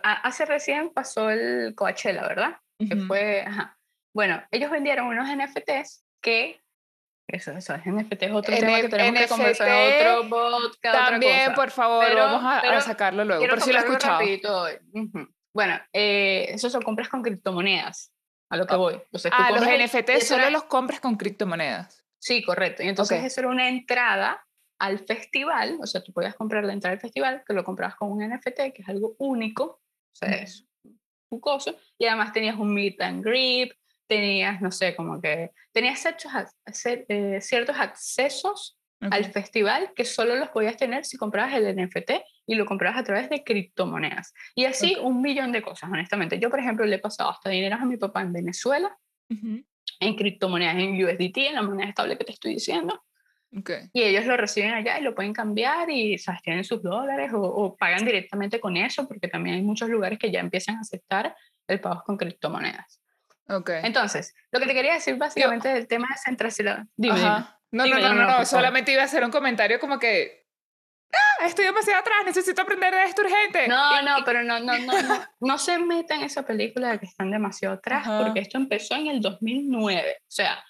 [0.01, 2.57] hace recién pasó el Coachella, ¿verdad?
[2.79, 3.77] Que fue, ajá.
[4.15, 6.59] Bueno, ellos vendieron unos NFTs que
[7.27, 11.09] eso, eso es NFT, es otro tema que tenemos que conversar otro podcast.
[11.09, 14.21] También, por favor, vamos a, sacarlo luego, por si lo he escuchado.
[15.53, 18.11] Bueno, eh, eso son compras con criptomonedas,
[18.49, 18.99] a lo que voy.
[19.31, 22.03] ah, los NFT solo los compras con criptomonedas.
[22.17, 22.81] Sí, correcto.
[22.81, 24.44] Y entonces eso era una entrada
[24.79, 28.11] al festival, o sea, tú podías comprar la entrada al festival, que lo comprabas con
[28.11, 30.65] un NFT, que es algo único, o sea, es
[31.29, 33.73] un coso, y además tenías un meet and greet,
[34.07, 36.31] tenías, no sé, como que tenías ciertos,
[36.85, 42.11] eh, ciertos accesos al festival que solo los podías tener si comprabas el NFT
[42.47, 44.33] y lo comprabas a través de criptomonedas.
[44.55, 46.39] Y así un millón de cosas, honestamente.
[46.39, 48.97] Yo, por ejemplo, le he pasado hasta dinero a mi papá en Venezuela,
[49.29, 53.03] en criptomonedas, en USDT, en la moneda estable que te estoy diciendo.
[53.51, 56.41] Y ellos lo reciben allá y lo pueden cambiar y ¿sabes?
[56.41, 60.29] tienen sus dólares o, o, pagan directamente con eso, porque también hay muchos lugares que
[60.29, 61.35] ya empiezan a aceptar
[61.67, 63.01] el pago con criptomonedas.
[63.47, 63.81] Okay.
[63.83, 66.85] Entonces, lo que te quería decir básicamente del tema de centralidad.
[66.95, 70.45] Dime, No, no, no, no, solamente iba a hacer un comentario como que
[71.13, 73.67] ah, estoy demasiado atrás, necesito aprender de esto urgente.
[73.67, 77.05] No, no, pero no, no, no, no, no se metan en esa película de que
[77.05, 80.17] están demasiado atrás, porque esto empezó en el 2009.
[80.19, 80.63] O sea,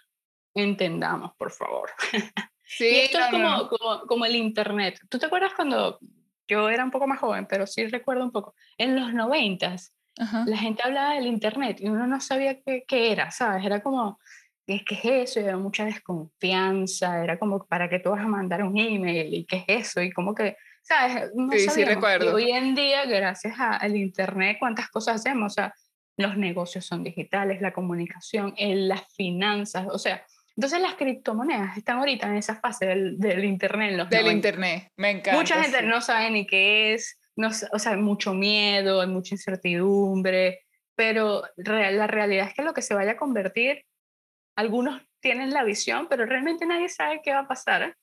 [0.54, 1.92] entendamos, por favor.
[2.66, 5.00] Sí, y esto es como, como, como el Internet.
[5.10, 6.00] ¿Tú te acuerdas cuando
[6.48, 9.94] yo era un poco más joven, pero sí recuerdo un poco, en los noventas,
[10.46, 13.66] la gente hablaba del Internet y uno no sabía qué, qué era, ¿sabes?
[13.66, 14.18] Era como,
[14.66, 15.40] ¿qué, ¿qué es eso?
[15.40, 19.34] Y había mucha desconfianza, era como, ¿para qué tú vas a mandar un email?
[19.34, 20.02] ¿Y qué es eso?
[20.02, 21.32] Y como que, ¿sabes?
[21.36, 22.34] No sí, sí, recuerdo.
[22.34, 25.52] hoy en día, gracias al Internet, ¿cuántas cosas hacemos?
[25.52, 25.74] O sea,
[26.16, 30.26] los negocios son digitales, la comunicación, las finanzas, o sea,
[30.58, 33.98] Entonces las criptomonedas están ahorita en esa fase del, del Internet.
[33.98, 35.38] Los del Internet, me encanta.
[35.38, 39.36] Mucha gente no sabe ni qué es, no, o sea, hay mucho miedo, hay mucha
[39.36, 40.66] incertidumbre,
[40.96, 43.86] pero la realidad es que lo que se vaya a convertir,
[44.56, 47.98] algunos tienen la visión, pero realmente nadie sabe qué va a pasar.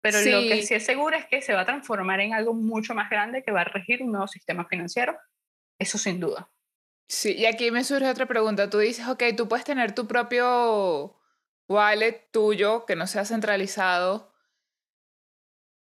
[0.00, 2.94] Pero lo que sí es seguro es que se va a transformar en algo mucho
[2.94, 5.16] más grande que va a regir un nuevo sistema financiero.
[5.78, 6.50] Eso sin duda.
[7.08, 8.68] Sí, y aquí me surge otra pregunta.
[8.68, 11.16] Tú dices, ok, tú puedes tener tu propio
[11.68, 14.34] wallet tuyo que no sea centralizado,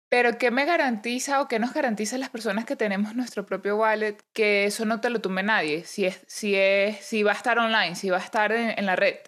[0.08, 4.16] pero ¿qué me garantiza o qué nos garantiza las personas que tenemos nuestro propio wallet
[4.32, 5.84] que eso no te lo tumbe nadie?
[5.84, 8.96] Si, es, si, es, si va a estar online, si va a estar en, la
[8.96, 9.18] red.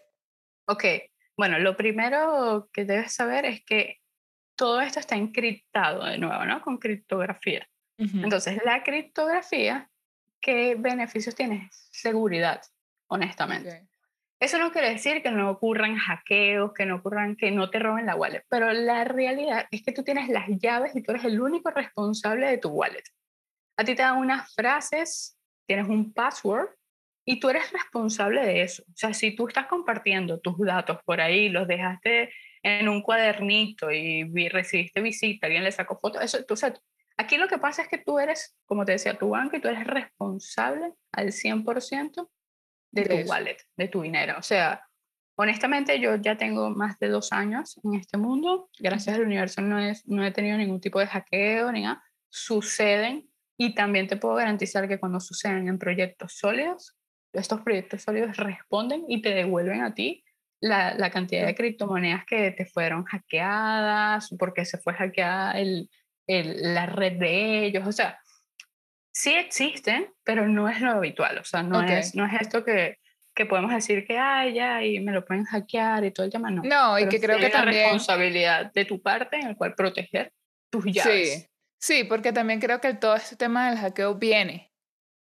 [0.67, 0.85] Ok,
[1.37, 4.01] bueno, lo primero que debes saber es que
[4.57, 6.63] todo esto está encriptado de nuevo, ¿no?
[6.63, 7.67] Con criptografía.
[7.99, 9.91] Entonces, la criptografía,
[10.41, 11.69] ¿qué beneficios tiene?
[11.71, 12.63] Seguridad,
[13.09, 13.90] honestamente.
[14.41, 18.07] Eso no quiere decir que no ocurran hackeos, que no ocurran, que no te roben
[18.07, 21.43] la wallet, pero la realidad es que tú tienes las llaves y tú eres el
[21.43, 23.05] único responsable de tu wallet.
[23.77, 26.71] A ti te dan unas frases, tienes un password
[27.27, 28.83] y tú eres responsable de eso.
[28.89, 33.91] O sea, si tú estás compartiendo tus datos por ahí, los dejaste en un cuadernito
[33.93, 36.81] y recibiste visita, alguien le sacó fotos, eso, tú, o
[37.19, 39.69] aquí lo que pasa es que tú eres, como te decía, tu banco y tú
[39.69, 42.27] eres responsable al 100%
[42.91, 44.35] de, tu wallet, de tu dinero.
[44.39, 44.83] O sea,
[45.37, 48.69] honestamente yo ya tengo más de dos años en este mundo.
[48.79, 52.03] Gracias al universo no, es, no he tenido ningún tipo de hackeo ni nada.
[52.29, 56.97] Suceden y también te puedo garantizar que cuando suceden en proyectos sólidos,
[57.33, 60.25] estos proyectos sólidos responden y te devuelven a ti
[60.61, 65.91] la, la cantidad de criptomonedas que te fueron hackeadas, porque se fue hackeada el,
[66.27, 67.87] el, la red de ellos.
[67.87, 68.19] O sea,
[69.13, 72.99] sí existen, pero no es lo habitual, o sea, no, es, no es esto que,
[73.35, 76.51] que podemos decir que, ay, ya, y me lo pueden hackear y todo el tema,
[76.51, 76.63] no.
[76.63, 77.85] No, y que creo que también...
[77.85, 80.33] responsabilidad de tu parte en el cual proteger
[80.71, 81.33] tus llaves.
[81.33, 81.47] Sí,
[81.81, 84.73] sí, porque también creo que todo este tema del hackeo viene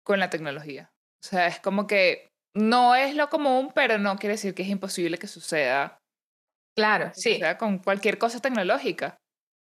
[0.04, 0.92] con la tecnología.
[1.22, 4.70] O sea, es como que no es lo común, pero no quiere decir que es
[4.70, 6.00] imposible que suceda.
[6.76, 7.36] Claro, sí.
[7.36, 9.18] O sea, con cualquier cosa tecnológica.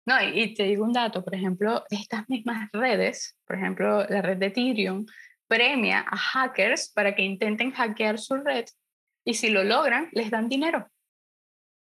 [0.05, 4.37] No, y, te digo un dato, por ejemplo, estas mismas redes, por ejemplo, la red
[4.37, 5.05] de Ethereum,
[5.47, 8.65] premia a hackers para que intenten hackear su red
[9.25, 10.89] y si lo logran, les dan dinero.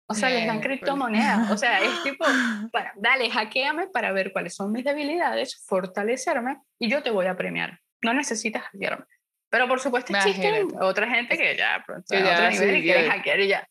[0.06, 1.50] O sea, les dan criptomonedas.
[1.50, 2.24] O sea, es tipo,
[2.72, 7.36] para, dale, hackeame para ver cuáles son mis debilidades, fortalecerme y yo te voy a
[7.36, 7.80] premiar.
[8.02, 9.06] No necesitas hackearme.
[9.50, 13.40] Pero por supuesto existen otra gente que ya, pronto, a otro nivel y quiere hackear
[13.40, 13.68] y ya.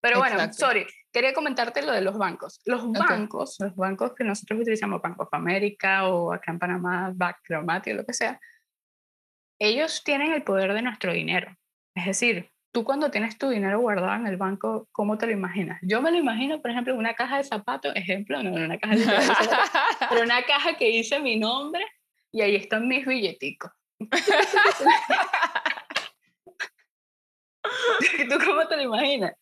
[0.00, 2.60] Pero bueno, sorry, quería comentarte lo de los bancos.
[2.64, 7.94] Los bancos, los bancos que nosotros utilizamos, Banco of America o acá en Panamá, Backromatic
[7.94, 8.40] o lo que sea,
[9.58, 11.54] ellos tienen el poder de nuestro dinero.
[11.94, 15.78] Es decir, tú cuando tienes tu dinero guardado en el banco, ¿cómo te lo imaginas?
[15.82, 18.78] Yo me lo imagino, por ejemplo, en una caja de zapatos, ejemplo, no en una
[18.78, 19.48] caja de zapatos,
[20.08, 21.84] pero una caja que dice mi nombre
[22.32, 23.70] y ahí están mis billeticos.
[28.30, 29.34] ¿Tú cómo te lo imaginas?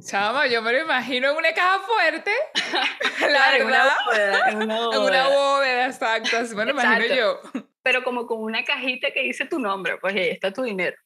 [0.00, 2.30] Chama, yo me lo imagino en una caja fuerte.
[3.30, 4.50] la en una bóveda.
[4.50, 4.62] En
[5.00, 6.36] una bóveda, exacto.
[6.38, 7.40] Así me lo imagino yo.
[7.82, 10.96] Pero como con una cajita que dice tu nombre, pues ahí está tu dinero.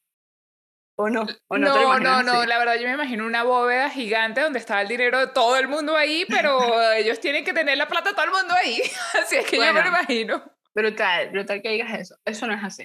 [0.96, 1.26] ¿O no?
[1.48, 4.80] ¿O no, no, no, no, la verdad yo me imagino una bóveda gigante donde está
[4.80, 6.58] el dinero de todo el mundo ahí, pero
[6.92, 8.80] ellos tienen que tener la plata de todo el mundo ahí.
[9.20, 10.44] Así es que yo me lo imagino.
[10.72, 12.16] Brutal, brutal que digas eso.
[12.24, 12.84] Eso no es así.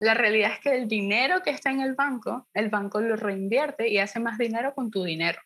[0.00, 3.88] La realidad es que el dinero que está en el banco, el banco lo reinvierte
[3.88, 5.38] y hace más dinero con tu dinero.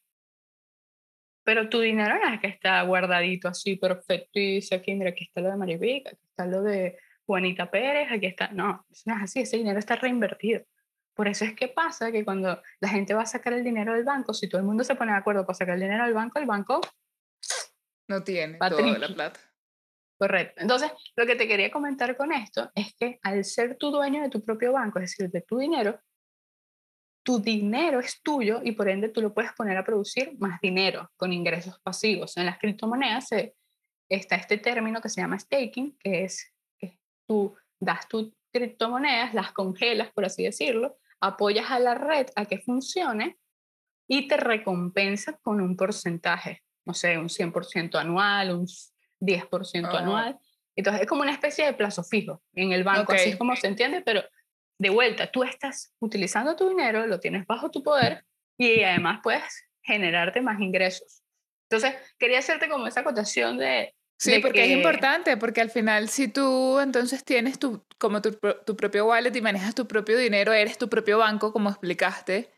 [1.43, 5.25] Pero tu dinero no es que está guardadito así perfecto y dice aquí, mira, aquí
[5.25, 8.49] está lo de Marivica, aquí está lo de Juanita Pérez, aquí está.
[8.49, 10.62] No, no es así, ese dinero está reinvertido.
[11.14, 14.05] Por eso es que pasa que cuando la gente va a sacar el dinero del
[14.05, 16.38] banco, si todo el mundo se pone de acuerdo para sacar el dinero del banco,
[16.38, 16.81] el banco
[18.09, 19.40] no tiene toda la plata.
[20.24, 20.62] Correcto.
[20.62, 24.30] Entonces, lo que te quería comentar con esto es que al ser tu dueño de
[24.30, 26.00] tu propio banco, es decir, de tu dinero,
[27.22, 31.10] tu dinero es tuyo y por ende tú lo puedes poner a producir más dinero
[31.18, 32.38] con ingresos pasivos.
[32.38, 33.28] En las criptomonedas
[34.08, 36.98] está este término que se llama staking, que es que
[37.29, 42.60] tú das tus criptomonedas, las congelas, por así decirlo, apoyas a la red a que
[42.60, 43.37] funcione
[44.08, 48.66] y te recompensa con un porcentaje, no sé, un 100% anual, un
[49.21, 50.38] 10% anual.
[50.77, 53.69] Entonces es como una especie de plazo fijo en el banco, así es como se
[53.69, 54.23] entiende, pero
[54.79, 58.25] de vuelta, tú estás utilizando tu dinero, lo tienes bajo tu poder
[58.58, 61.23] y además puedes generarte más ingresos.
[61.71, 63.94] Entonces, quería hacerte como esa acotación de...
[64.17, 68.33] Sí, porque es importante, porque al final si tú entonces tienes tu, como tu,
[68.65, 72.50] tu propio wallet y manejas tu propio dinero, eres tu propio banco, como explicaste,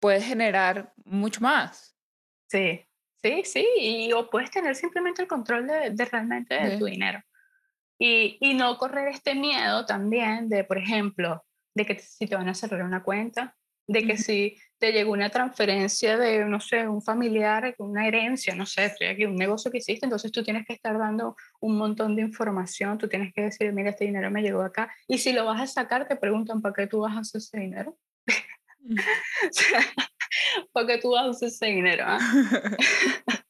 [0.00, 1.96] puedes generar mucho más.
[2.48, 2.84] Sí,
[3.22, 7.20] sí, sí, y o puedes tener simplemente el control de, de realmente de tu dinero.
[7.98, 11.44] Y, y, no correr este miedo también de, por ejemplo,
[11.74, 13.56] de que si te van a cerrar una cuenta,
[13.86, 18.66] de que si te llegó una transferencia de, no sé, un familiar, una herencia, no
[18.66, 22.16] sé, estoy aquí, un negocio que hiciste, entonces tú tienes que estar dando un montón
[22.16, 25.44] de información, tú tienes que decir, mira, este dinero me llegó acá, y si lo
[25.44, 27.96] vas a sacar, te preguntan, ¿para qué tú vas a hacer ese dinero?
[28.26, 28.36] ¿Para
[28.88, 30.11] qué tú
[30.72, 32.04] vas a hacer ese dinero?
[32.06, 32.18] Ah?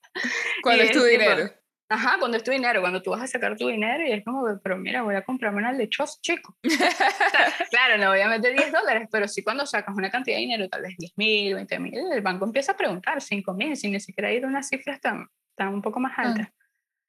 [0.63, 1.51] ¿Cuál es tu dinero?
[1.93, 4.47] Ajá, cuando es tu dinero, cuando tú vas a sacar tu dinero y es como,
[4.63, 6.57] pero mira, voy a comprarme una lechosa, chico.
[7.71, 10.69] claro, no voy a meter 10 dólares, pero sí cuando sacas una cantidad de dinero,
[10.71, 14.01] tal vez 10 mil, 20 mil, el banco empieza a preguntar 5 mil, sin ni
[14.01, 16.23] siquiera ir a unas cifras tan, tan un poco más ah.
[16.23, 16.49] altas.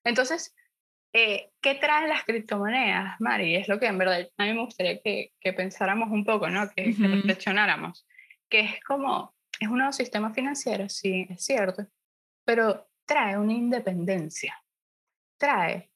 [0.04, 0.54] Entonces,
[1.14, 3.56] eh, ¿qué traen las criptomonedas, Mari?
[3.56, 6.70] Es lo que en verdad a mí me gustaría que, que pensáramos un poco, ¿no?
[6.76, 8.06] Que, que reflexionáramos.
[8.50, 9.33] Que es como,
[9.64, 11.88] es un nuevo sistema financiero, sí, es cierto,
[12.46, 14.56] pero trae una independencia
[15.44, 15.92] trae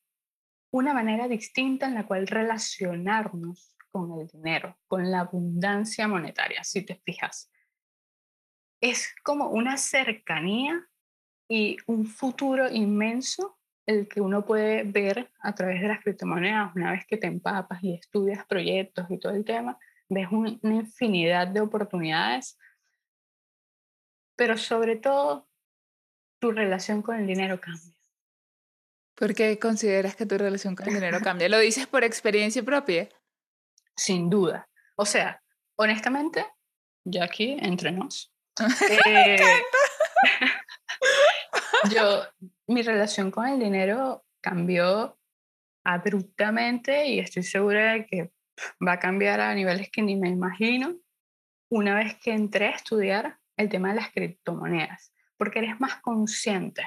[0.73, 6.81] una manera distinta en la cual relacionarnos con el dinero, con la abundancia monetaria, si
[6.81, 7.49] te fijas.
[8.81, 10.85] Es como una cercanía
[11.47, 16.91] y un futuro inmenso el que uno puede ver a través de las criptomonedas una
[16.91, 21.61] vez que te empapas y estudias proyectos y todo el tema, ves una infinidad de
[21.61, 22.59] oportunidades,
[24.37, 25.49] pero sobre todo
[26.39, 27.93] tu relación con el dinero cambia.
[29.15, 31.49] ¿Por qué consideras que tu relación con el dinero cambia?
[31.49, 33.09] ¿Lo dices por experiencia propia?
[33.95, 34.69] Sin duda.
[34.95, 35.41] O sea,
[35.75, 36.45] honestamente,
[37.03, 38.31] ya aquí entre nos.
[39.05, 39.37] Eh,
[41.93, 42.23] yo,
[42.65, 45.19] mi relación con el dinero cambió
[45.83, 48.31] abruptamente y estoy segura de que
[48.85, 50.95] va a cambiar a niveles que ni me imagino
[51.69, 56.83] una vez que entré a estudiar el tema de las criptomonedas, porque eres más consciente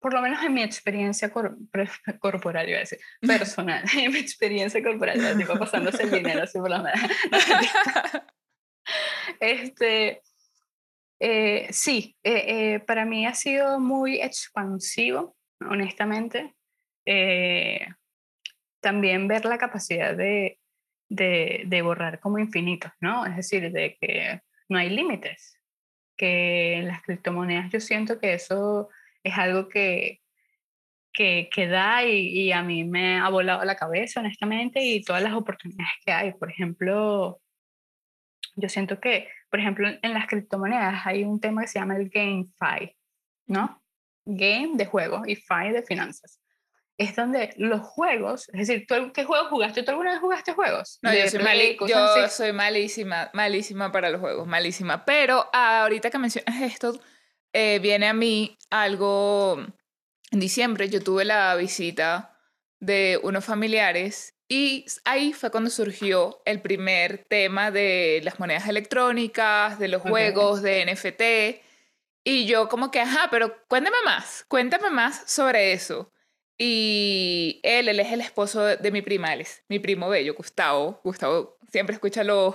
[0.00, 1.30] por lo menos en mi experiencia
[2.20, 6.70] corporal, iba a decir, personal, en mi experiencia corporal, tipo pasándose el dinero así por
[6.70, 6.92] la
[9.40, 10.22] este,
[11.20, 12.44] eh, sí, eh,
[12.74, 16.54] eh, para mí ha sido muy expansivo, honestamente.
[18.80, 20.60] también ver la capacidad de,
[21.10, 23.26] de, de borrar como infinitos, ¿no?
[23.26, 25.58] Es decir, de que no hay límites,
[26.16, 28.88] que en las criptomonedas yo siento que eso
[29.22, 30.20] es algo que,
[31.12, 35.22] que, que da y, y, a mí me ha volado la cabeza, honestamente, y todas
[35.22, 36.32] las oportunidades que hay.
[36.32, 37.40] Por ejemplo,
[38.56, 42.10] yo siento que, por ejemplo, en las criptomonedas hay un tema que se llama el
[42.10, 42.96] GameFi,
[43.46, 43.82] ¿no?
[44.24, 46.40] Game de juego y Fi de finanzas.
[46.98, 49.82] Es donde los juegos, es decir, ¿tú, ¿qué juegos jugaste?
[49.84, 50.98] ¿Tú alguna vez jugaste juegos?
[51.00, 55.04] No, yo, soy, yo soy malísima, malísima para los juegos, malísima.
[55.04, 57.00] Pero ahorita que mencionas esto,
[57.52, 59.64] eh, viene a mí algo,
[60.30, 62.36] en diciembre yo tuve la visita
[62.80, 69.78] de unos familiares y ahí fue cuando surgió el primer tema de las monedas electrónicas,
[69.78, 71.62] de los juegos, de NFT.
[72.24, 76.10] Y yo como que, ajá, pero cuéntame más, cuéntame más sobre eso.
[76.58, 81.00] Y él, él es el esposo de mi prima, él es mi primo bello, Gustavo.
[81.04, 82.54] Gustavo siempre escucha los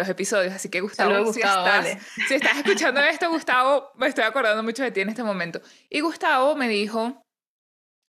[0.00, 0.52] los episodios.
[0.52, 4.90] Así que Gustavo, si, estás, si estás escuchando esto, Gustavo, me estoy acordando mucho de
[4.90, 5.60] ti en este momento.
[5.88, 7.22] Y Gustavo me dijo,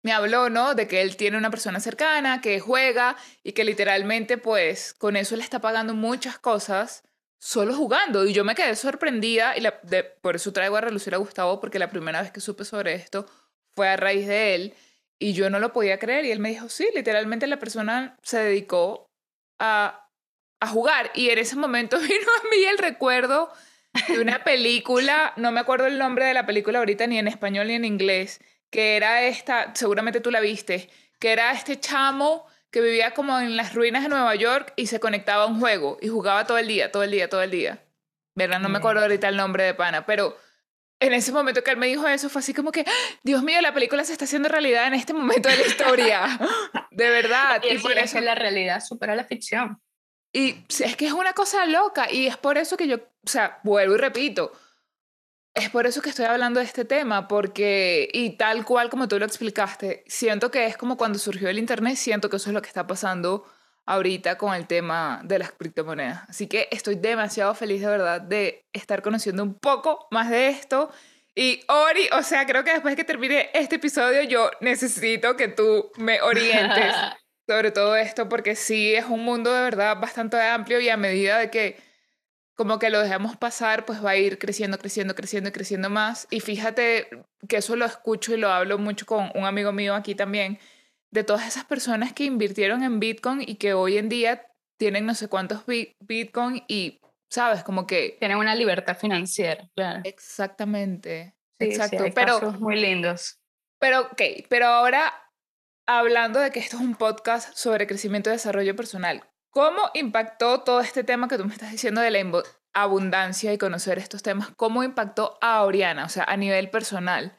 [0.04, 0.76] me habló, ¿no?
[0.76, 5.36] De que él tiene una persona cercana, que juega y que literalmente pues con eso
[5.36, 7.04] le está pagando muchas cosas
[7.38, 8.26] solo jugando.
[8.26, 9.82] Y yo me quedé sorprendida y la,
[10.22, 13.26] por eso traigo a relucir a Gustavo porque la primera vez que supe sobre esto
[13.76, 14.74] fue a raíz de él.
[15.20, 18.40] Y yo no lo podía creer y él me dijo, sí, literalmente la persona se
[18.40, 19.08] dedicó
[19.60, 20.10] a
[20.60, 21.12] a jugar.
[21.14, 23.52] Y en ese momento vino a mí el recuerdo
[24.08, 27.68] de una película, no me acuerdo el nombre de la película ahorita ni en español
[27.68, 28.40] ni en inglés,
[28.70, 30.90] que era esta, seguramente tú la viste,
[31.20, 35.00] que era este chamo que vivía como en las ruinas de Nueva York y se
[35.00, 37.84] conectaba a un juego y jugaba todo el día, todo el día, todo el día.
[38.36, 38.60] ¿Verdad?
[38.60, 40.38] No me acuerdo ahorita el nombre de pana, pero
[41.00, 42.92] en ese momento que él me dijo eso fue así como que, ¡Ah!
[43.24, 46.40] Dios mío, la película se está haciendo realidad en este momento de la historia.
[46.92, 47.62] de verdad.
[47.70, 49.82] Y, por eso la realidad supera la ficción.
[50.34, 53.60] Y es que es una cosa loca y es por eso que yo, o sea,
[53.64, 54.52] vuelvo y repito,
[55.56, 59.18] es por eso que estoy hablando de este tema, porque, y tal cual como tú
[59.18, 62.62] lo explicaste, siento que es como cuando surgió el Internet, siento que eso es lo
[62.62, 63.46] que está pasando
[63.90, 66.30] ahorita con el tema de las criptomonedas.
[66.30, 70.92] Así que estoy demasiado feliz de verdad de estar conociendo un poco más de esto.
[71.34, 75.92] Y Ori, o sea, creo que después que termine este episodio, yo necesito que tú
[75.98, 76.94] me orientes
[77.48, 81.40] sobre todo esto, porque sí es un mundo de verdad bastante amplio y a medida
[81.40, 81.78] de que
[82.54, 86.28] como que lo dejamos pasar, pues va a ir creciendo, creciendo, creciendo y creciendo más.
[86.30, 87.10] Y fíjate
[87.48, 90.60] que eso lo escucho y lo hablo mucho con un amigo mío aquí también,
[91.12, 94.46] de todas esas personas que invirtieron en Bitcoin y que hoy en día
[94.78, 97.64] tienen no sé cuántos Bitcoin y, ¿sabes?
[97.64, 98.16] Como que...
[98.20, 100.02] Tienen una libertad financiera, claro.
[100.04, 101.36] Exactamente.
[101.60, 102.04] Sí, Exacto.
[102.04, 103.40] hay pero, casos muy lindos.
[103.80, 105.14] pero, ok, pero ahora
[105.88, 110.80] hablando de que esto es un podcast sobre crecimiento y desarrollo personal, ¿Cómo impactó todo
[110.80, 112.44] este tema que tú me estás diciendo de la
[112.74, 114.50] abundancia y conocer estos temas?
[114.56, 116.06] ¿Cómo impactó a Oriana?
[116.06, 117.39] O sea, a nivel personal,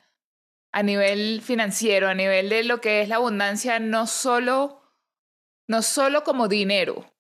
[0.73, 4.83] a nivel financiero, a nivel de lo que es la abundancia, no solo,
[5.69, 7.13] no solo como dinero,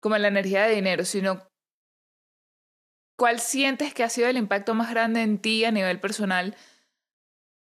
[0.00, 1.50] como la energía de dinero, sino
[3.16, 6.56] cuál sientes que ha sido el impacto más grande en ti a nivel personal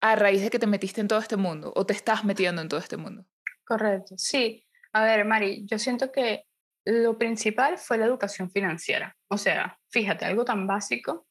[0.00, 2.68] a raíz de que te metiste en todo este mundo o te estás metiendo en
[2.68, 3.26] todo este mundo.
[3.64, 4.66] Correcto, sí.
[4.92, 6.46] A ver, Mari, yo siento que
[6.84, 9.16] lo principal fue la educación financiera.
[9.28, 11.26] O sea, fíjate, algo tan básico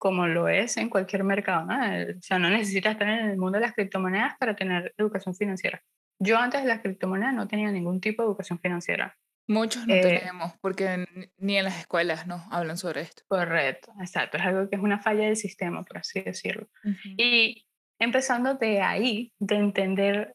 [0.00, 1.74] como lo es en cualquier mercado, ¿no?
[1.76, 5.82] O sea, no necesitas estar en el mundo de las criptomonedas para tener educación financiera.
[6.18, 9.14] Yo antes de las criptomonedas no tenía ningún tipo de educación financiera.
[9.46, 11.04] Muchos no eh, tenemos, porque
[11.36, 13.24] ni en las escuelas no hablan sobre esto.
[13.28, 14.38] Correcto, exacto.
[14.38, 16.66] Es algo que es una falla del sistema, por así decirlo.
[17.04, 17.66] Y
[17.98, 20.32] empezando de ahí, de entender,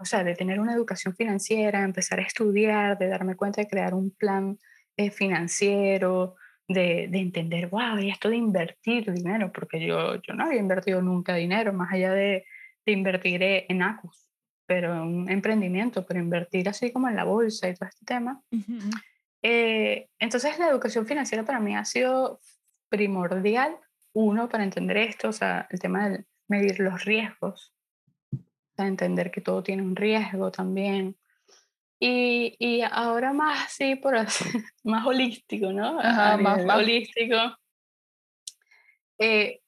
[0.00, 3.92] o sea, de tener una educación financiera, empezar a estudiar, de darme cuenta de crear
[3.92, 4.56] un plan
[4.96, 6.36] eh, financiero,
[6.72, 11.02] de, de, entender, wow, y esto de invertir dinero, porque yo, yo no había invertido
[11.02, 12.44] nunca dinero, más allá de,
[12.86, 14.28] de invertir e, en ACUS,
[14.66, 18.42] pero un emprendimiento, pero invertir así como en la bolsa y todo este tema.
[19.42, 22.40] Eh, entonces la educación financiera para mí ha sido
[22.88, 23.76] primordial,
[24.12, 27.72] uno, para entender esto, o sea, el tema del medir los riesgos,
[28.86, 31.16] entender que todo tiene un riesgo también.
[32.02, 34.44] Y, y ahora más así, por así,
[34.84, 35.94] más holístico, ¿no?
[35.94, 37.36] más, holístico.
[39.18, 39.60] Eh,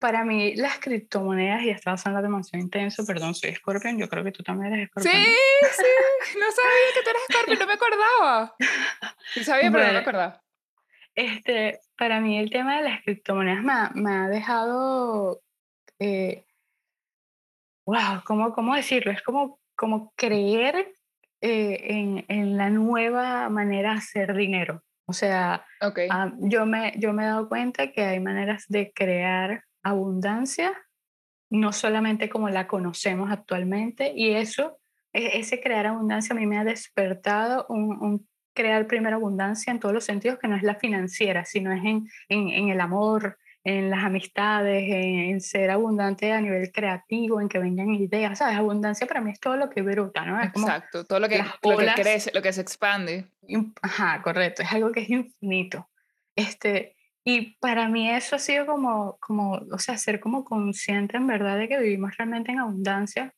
[0.00, 4.32] para mí, las criptomonedas, y estaba hablando demasiado intenso, perdón, soy Scorpion, yo creo que
[4.32, 5.14] tú también eres Scorpion.
[5.14, 8.56] Sí, sí, no sabía que tú eras Scorpion, no me acordaba.
[9.32, 10.42] Sí sabía, pero no me acordaba.
[11.14, 15.40] Este, para mí el tema de las criptomonedas me me ha dejado
[15.98, 16.44] eh,
[17.86, 19.12] wow, ¿cómo, ¿cómo decirlo?
[19.12, 20.92] Es como, como creer
[21.48, 24.82] eh, en, en, la nueva manera de hacer dinero.
[25.06, 26.08] O sea, okay.
[26.10, 30.72] Ah, yo, me, yo me he dado cuenta que hay maneras de crear abundancia,
[31.48, 34.80] no solamente como la conocemos actualmente, y eso,
[35.12, 39.78] e, ese crear abundancia a mí me ha despertado un, un crear primero abundancia en
[39.78, 43.38] todos los sentidos, que no es la financiera, sino es en, en, en el amor,
[43.66, 48.56] en las amistades, en, ser abundante a nivel creativo, en que vengan ideas, ¿sabes?
[48.56, 50.40] Abundancia para mí es todo lo que brota, ¿no?
[50.40, 53.26] Es Exacto, todo lo que, lo que crece, lo que se expande.
[53.82, 55.90] Ajá, correcto, es algo que es infinito.
[56.36, 56.94] Este,
[57.24, 61.58] y para mí eso ha sido como, como, o sea, ser como consciente en verdad
[61.58, 63.34] de que vivimos realmente en abundancia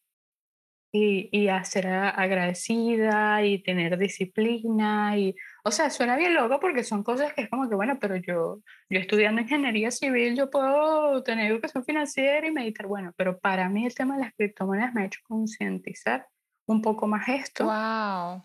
[0.92, 5.34] y, y a ser agradecida y tener disciplina y,
[5.64, 8.60] o sea, suena bien loco porque son cosas que es como que, bueno, pero yo,
[8.88, 13.86] yo estudiando ingeniería civil, yo puedo tener educación financiera y meditar, bueno, pero para mí
[13.86, 16.26] el tema de las criptomonedas me ha hecho concientizar
[16.66, 17.64] un poco más esto.
[17.64, 18.44] ¡Wow!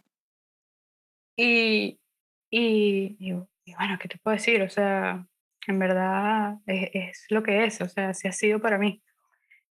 [1.35, 1.99] Y,
[2.49, 4.61] y, y, bueno, ¿qué te puedo decir?
[4.61, 5.25] O sea,
[5.67, 9.01] en verdad es, es lo que es, o sea, así ha sido para mí.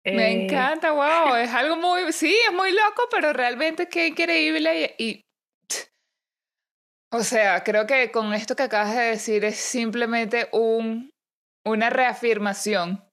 [0.04, 4.96] Me eh, encanta, wow, es algo muy, sí, es muy loco, pero realmente qué increíble
[4.98, 5.26] y,
[7.12, 11.12] o sea, creo que con esto que acabas de decir es simplemente un,
[11.66, 13.03] una reafirmación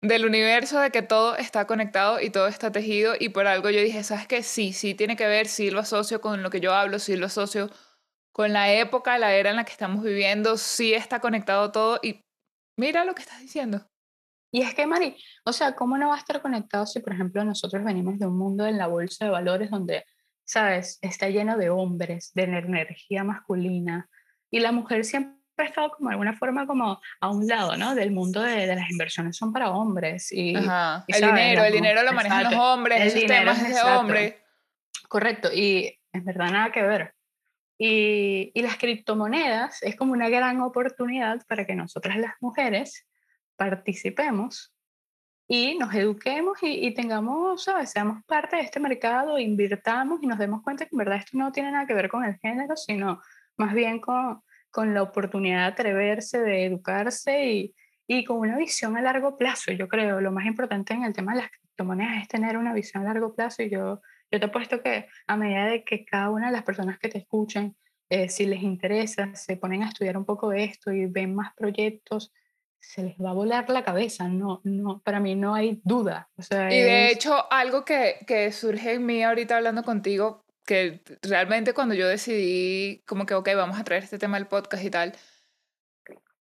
[0.00, 3.80] del universo de que todo está conectado y todo está tejido y por algo yo
[3.80, 4.42] dije, ¿sabes qué?
[4.42, 7.26] Sí, sí tiene que ver, sí lo asocio con lo que yo hablo, sí lo
[7.26, 7.70] asocio
[8.32, 12.24] con la época, la era en la que estamos viviendo, sí está conectado todo y
[12.78, 13.88] mira lo que estás diciendo.
[14.50, 17.44] Y es que, Mari, o sea, ¿cómo no va a estar conectado si, por ejemplo,
[17.44, 20.04] nosotros venimos de un mundo en la bolsa de valores donde,
[20.48, 24.08] sabes, está lleno de hombres, de energía masculina,
[24.50, 27.94] y la mujer siempre ha estado como de alguna forma como a un lado, ¿no?
[27.94, 30.32] Del mundo de, de las inversiones son para hombres.
[30.32, 31.04] Y, Ajá.
[31.06, 34.42] el dinero, el dinero lo manejan los hombres, el esos temas es de hombre.
[35.08, 37.14] Correcto, y es verdad nada que ver.
[37.76, 43.06] Y, y las criptomonedas es como una gran oportunidad para que nosotras las mujeres
[43.56, 44.74] participemos
[45.48, 47.90] y nos eduquemos y, tengamos, ¿sabes?
[47.90, 51.50] Seamos parte de este mercado, invirtamos y nos demos cuenta que en verdad esto no
[51.52, 53.22] tiene nada que ver con el género, sino
[53.56, 57.74] más bien con, con la oportunidad de atreverse, de educarse y,
[58.06, 59.72] y con una visión a largo plazo.
[59.72, 63.04] Yo creo, lo más importante en el tema de las criptomonedas es tener una visión
[63.04, 66.48] a largo plazo y yo, yo te apuesto que a medida de que cada una
[66.48, 67.74] de las personas que te escuchen
[68.10, 72.32] eh, si les interesa, se ponen a estudiar un poco esto y ven más proyectos,
[72.80, 76.30] se les va a volar la cabeza, no, no, para mí no hay duda.
[76.36, 81.02] O sea, y de hecho, algo que, que surge en mí ahorita hablando contigo, que
[81.22, 84.90] realmente cuando yo decidí como que, ok, vamos a traer este tema al podcast y
[84.90, 85.12] tal,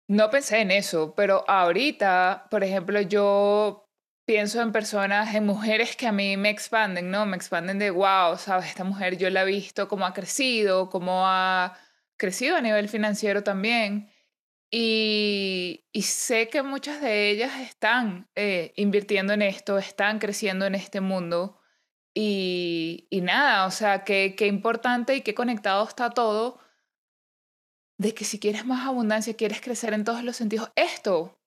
[0.08, 3.88] no pensé en eso, pero ahorita, por ejemplo, yo
[4.24, 7.26] pienso en personas, en mujeres que a mí me expanden, ¿no?
[7.26, 11.26] Me expanden de, wow, sabes, esta mujer yo la he visto cómo ha crecido, cómo
[11.26, 11.78] ha
[12.16, 14.10] crecido a nivel financiero también.
[14.70, 21.00] Y, sé que muchas de ellas están eh, invirtiendo en esto, están creciendo en este
[21.00, 21.60] mundo.
[22.14, 26.60] Y, nada, o sea, qué, qué importante y qué conectado está todo
[27.98, 31.40] de que si quieres más abundancia, quieres crecer en todos los sentidos, esto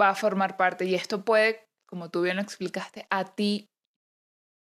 [0.00, 3.70] va a formar parte y esto puede, como tú bien lo explicaste, a ti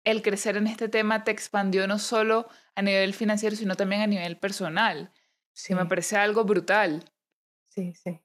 [0.04, 4.06] el crecer en este tema te expandió no solo a nivel financiero, sino también a
[4.06, 5.12] nivel personal.
[5.52, 5.74] Sí.
[5.74, 7.04] me parece algo brutal.
[7.78, 8.20] Sí, sí.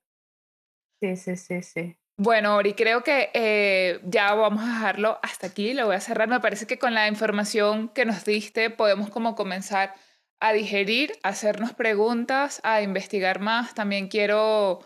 [1.00, 1.98] Sí, sí, sí, sí.
[2.18, 5.76] Bueno, Ori, creo que eh, ya vamos a dejarlo hasta aquí.
[5.76, 6.28] Lo voy a cerrar.
[6.28, 9.94] Me parece que con la información que nos diste podemos como comenzar
[10.40, 13.76] a digerir, a hacernos preguntas, a investigar más.
[13.76, 14.80] También quiero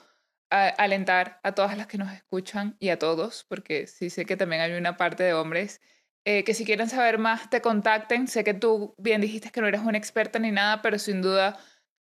[0.49, 4.61] alentar a todas las que nos escuchan y a todos, porque sí sé que también
[4.61, 5.81] hay una parte de hombres,
[6.25, 8.27] eh, que si quieren saber más te contacten.
[8.27, 11.57] Sé que tú bien dijiste que no eres una experta ni nada, pero sin duda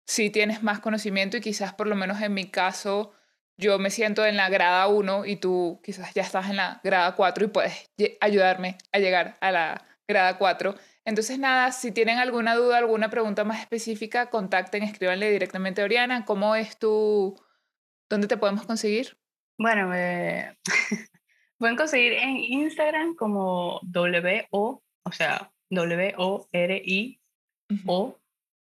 [0.07, 3.13] sí tienes más conocimiento y quizás por lo menos en mi caso
[3.57, 7.15] yo me siento en la grada 1 y tú quizás ya estás en la grada
[7.15, 7.91] 4 y puedes
[8.21, 10.75] ayudarme a llegar a la grada 4.
[11.05, 16.25] Entonces, nada, si tienen alguna duda, alguna pregunta más específica, contacten, escríbanle directamente a Oriana.
[16.25, 17.39] ¿Cómo es tu...
[18.09, 19.19] ¿Dónde te podemos conseguir?
[19.59, 19.91] Bueno,
[21.59, 27.21] pueden conseguir en Instagram como W-O, o sea, W-O-R-I-O,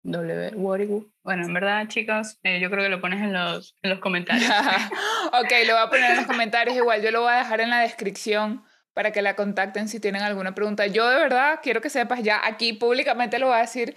[0.04, 4.00] W, Bueno, en verdad, chicos, eh, yo creo que lo pones en los, en los
[4.00, 4.50] comentarios.
[5.28, 6.76] ok, lo voy a poner en los comentarios.
[6.76, 10.22] Igual yo lo voy a dejar en la descripción para que la contacten si tienen
[10.22, 10.88] alguna pregunta.
[10.88, 13.96] Yo de verdad quiero que sepas ya aquí públicamente lo voy a decir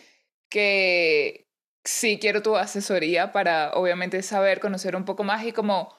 [0.48, 1.48] que
[1.82, 5.92] sí quiero tu asesoría para obviamente saber, conocer un poco más y como...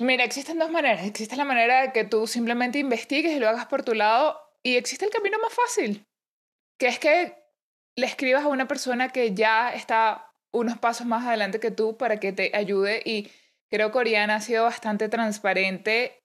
[0.00, 1.04] Mira, existen dos maneras.
[1.04, 4.76] Existe la manera de que tú simplemente investigues y lo hagas por tu lado y
[4.76, 6.06] existe el camino más fácil,
[6.78, 7.41] que es que
[7.96, 12.18] le escribas a una persona que ya está unos pasos más adelante que tú para
[12.20, 13.30] que te ayude y
[13.70, 16.22] creo que Oriana ha sido bastante transparente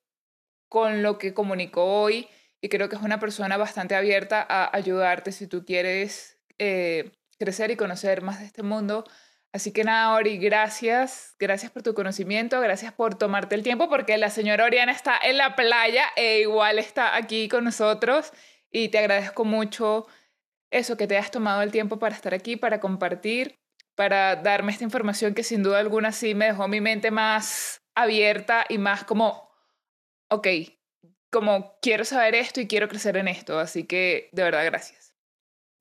[0.70, 2.28] con lo que comunicó hoy
[2.62, 7.72] y creo que es una persona bastante abierta a ayudarte si tú quieres eh, crecer
[7.72, 9.06] y conocer más de este mundo.
[9.54, 11.36] Así que nada, Ori, gracias.
[11.40, 15.38] Gracias por tu conocimiento, gracias por tomarte el tiempo, porque la señora Oriana está en
[15.38, 18.34] la playa e igual está aquí con nosotros.
[18.70, 20.08] Y te agradezco mucho
[20.72, 23.56] eso, que te hayas tomado el tiempo para estar aquí, para compartir,
[23.96, 28.66] para darme esta información que sin duda alguna sí me dejó mi mente más abierta
[28.70, 29.50] y más como
[30.30, 30.48] ok,
[31.32, 33.60] como quiero saber esto y quiero crecer en esto.
[33.60, 35.14] Así que de verdad, gracias.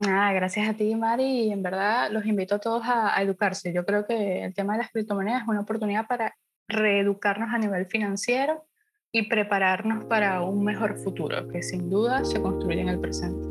[0.05, 1.45] Ah, gracias a ti, Mari.
[1.45, 3.73] Y en verdad los invito a todos a, a educarse.
[3.73, 6.35] Yo creo que el tema de las criptomonedas es una oportunidad para
[6.67, 8.65] reeducarnos a nivel financiero
[9.11, 13.46] y prepararnos para un mejor futuro, que sin duda se construye en el presente.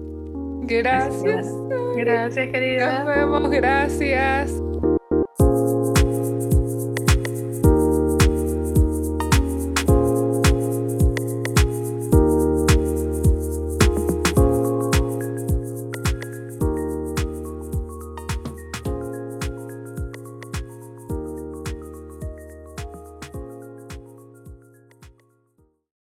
[0.66, 1.46] Gracias.
[1.96, 3.04] Gracias, querida.
[3.04, 4.62] Nos vemos, gracias.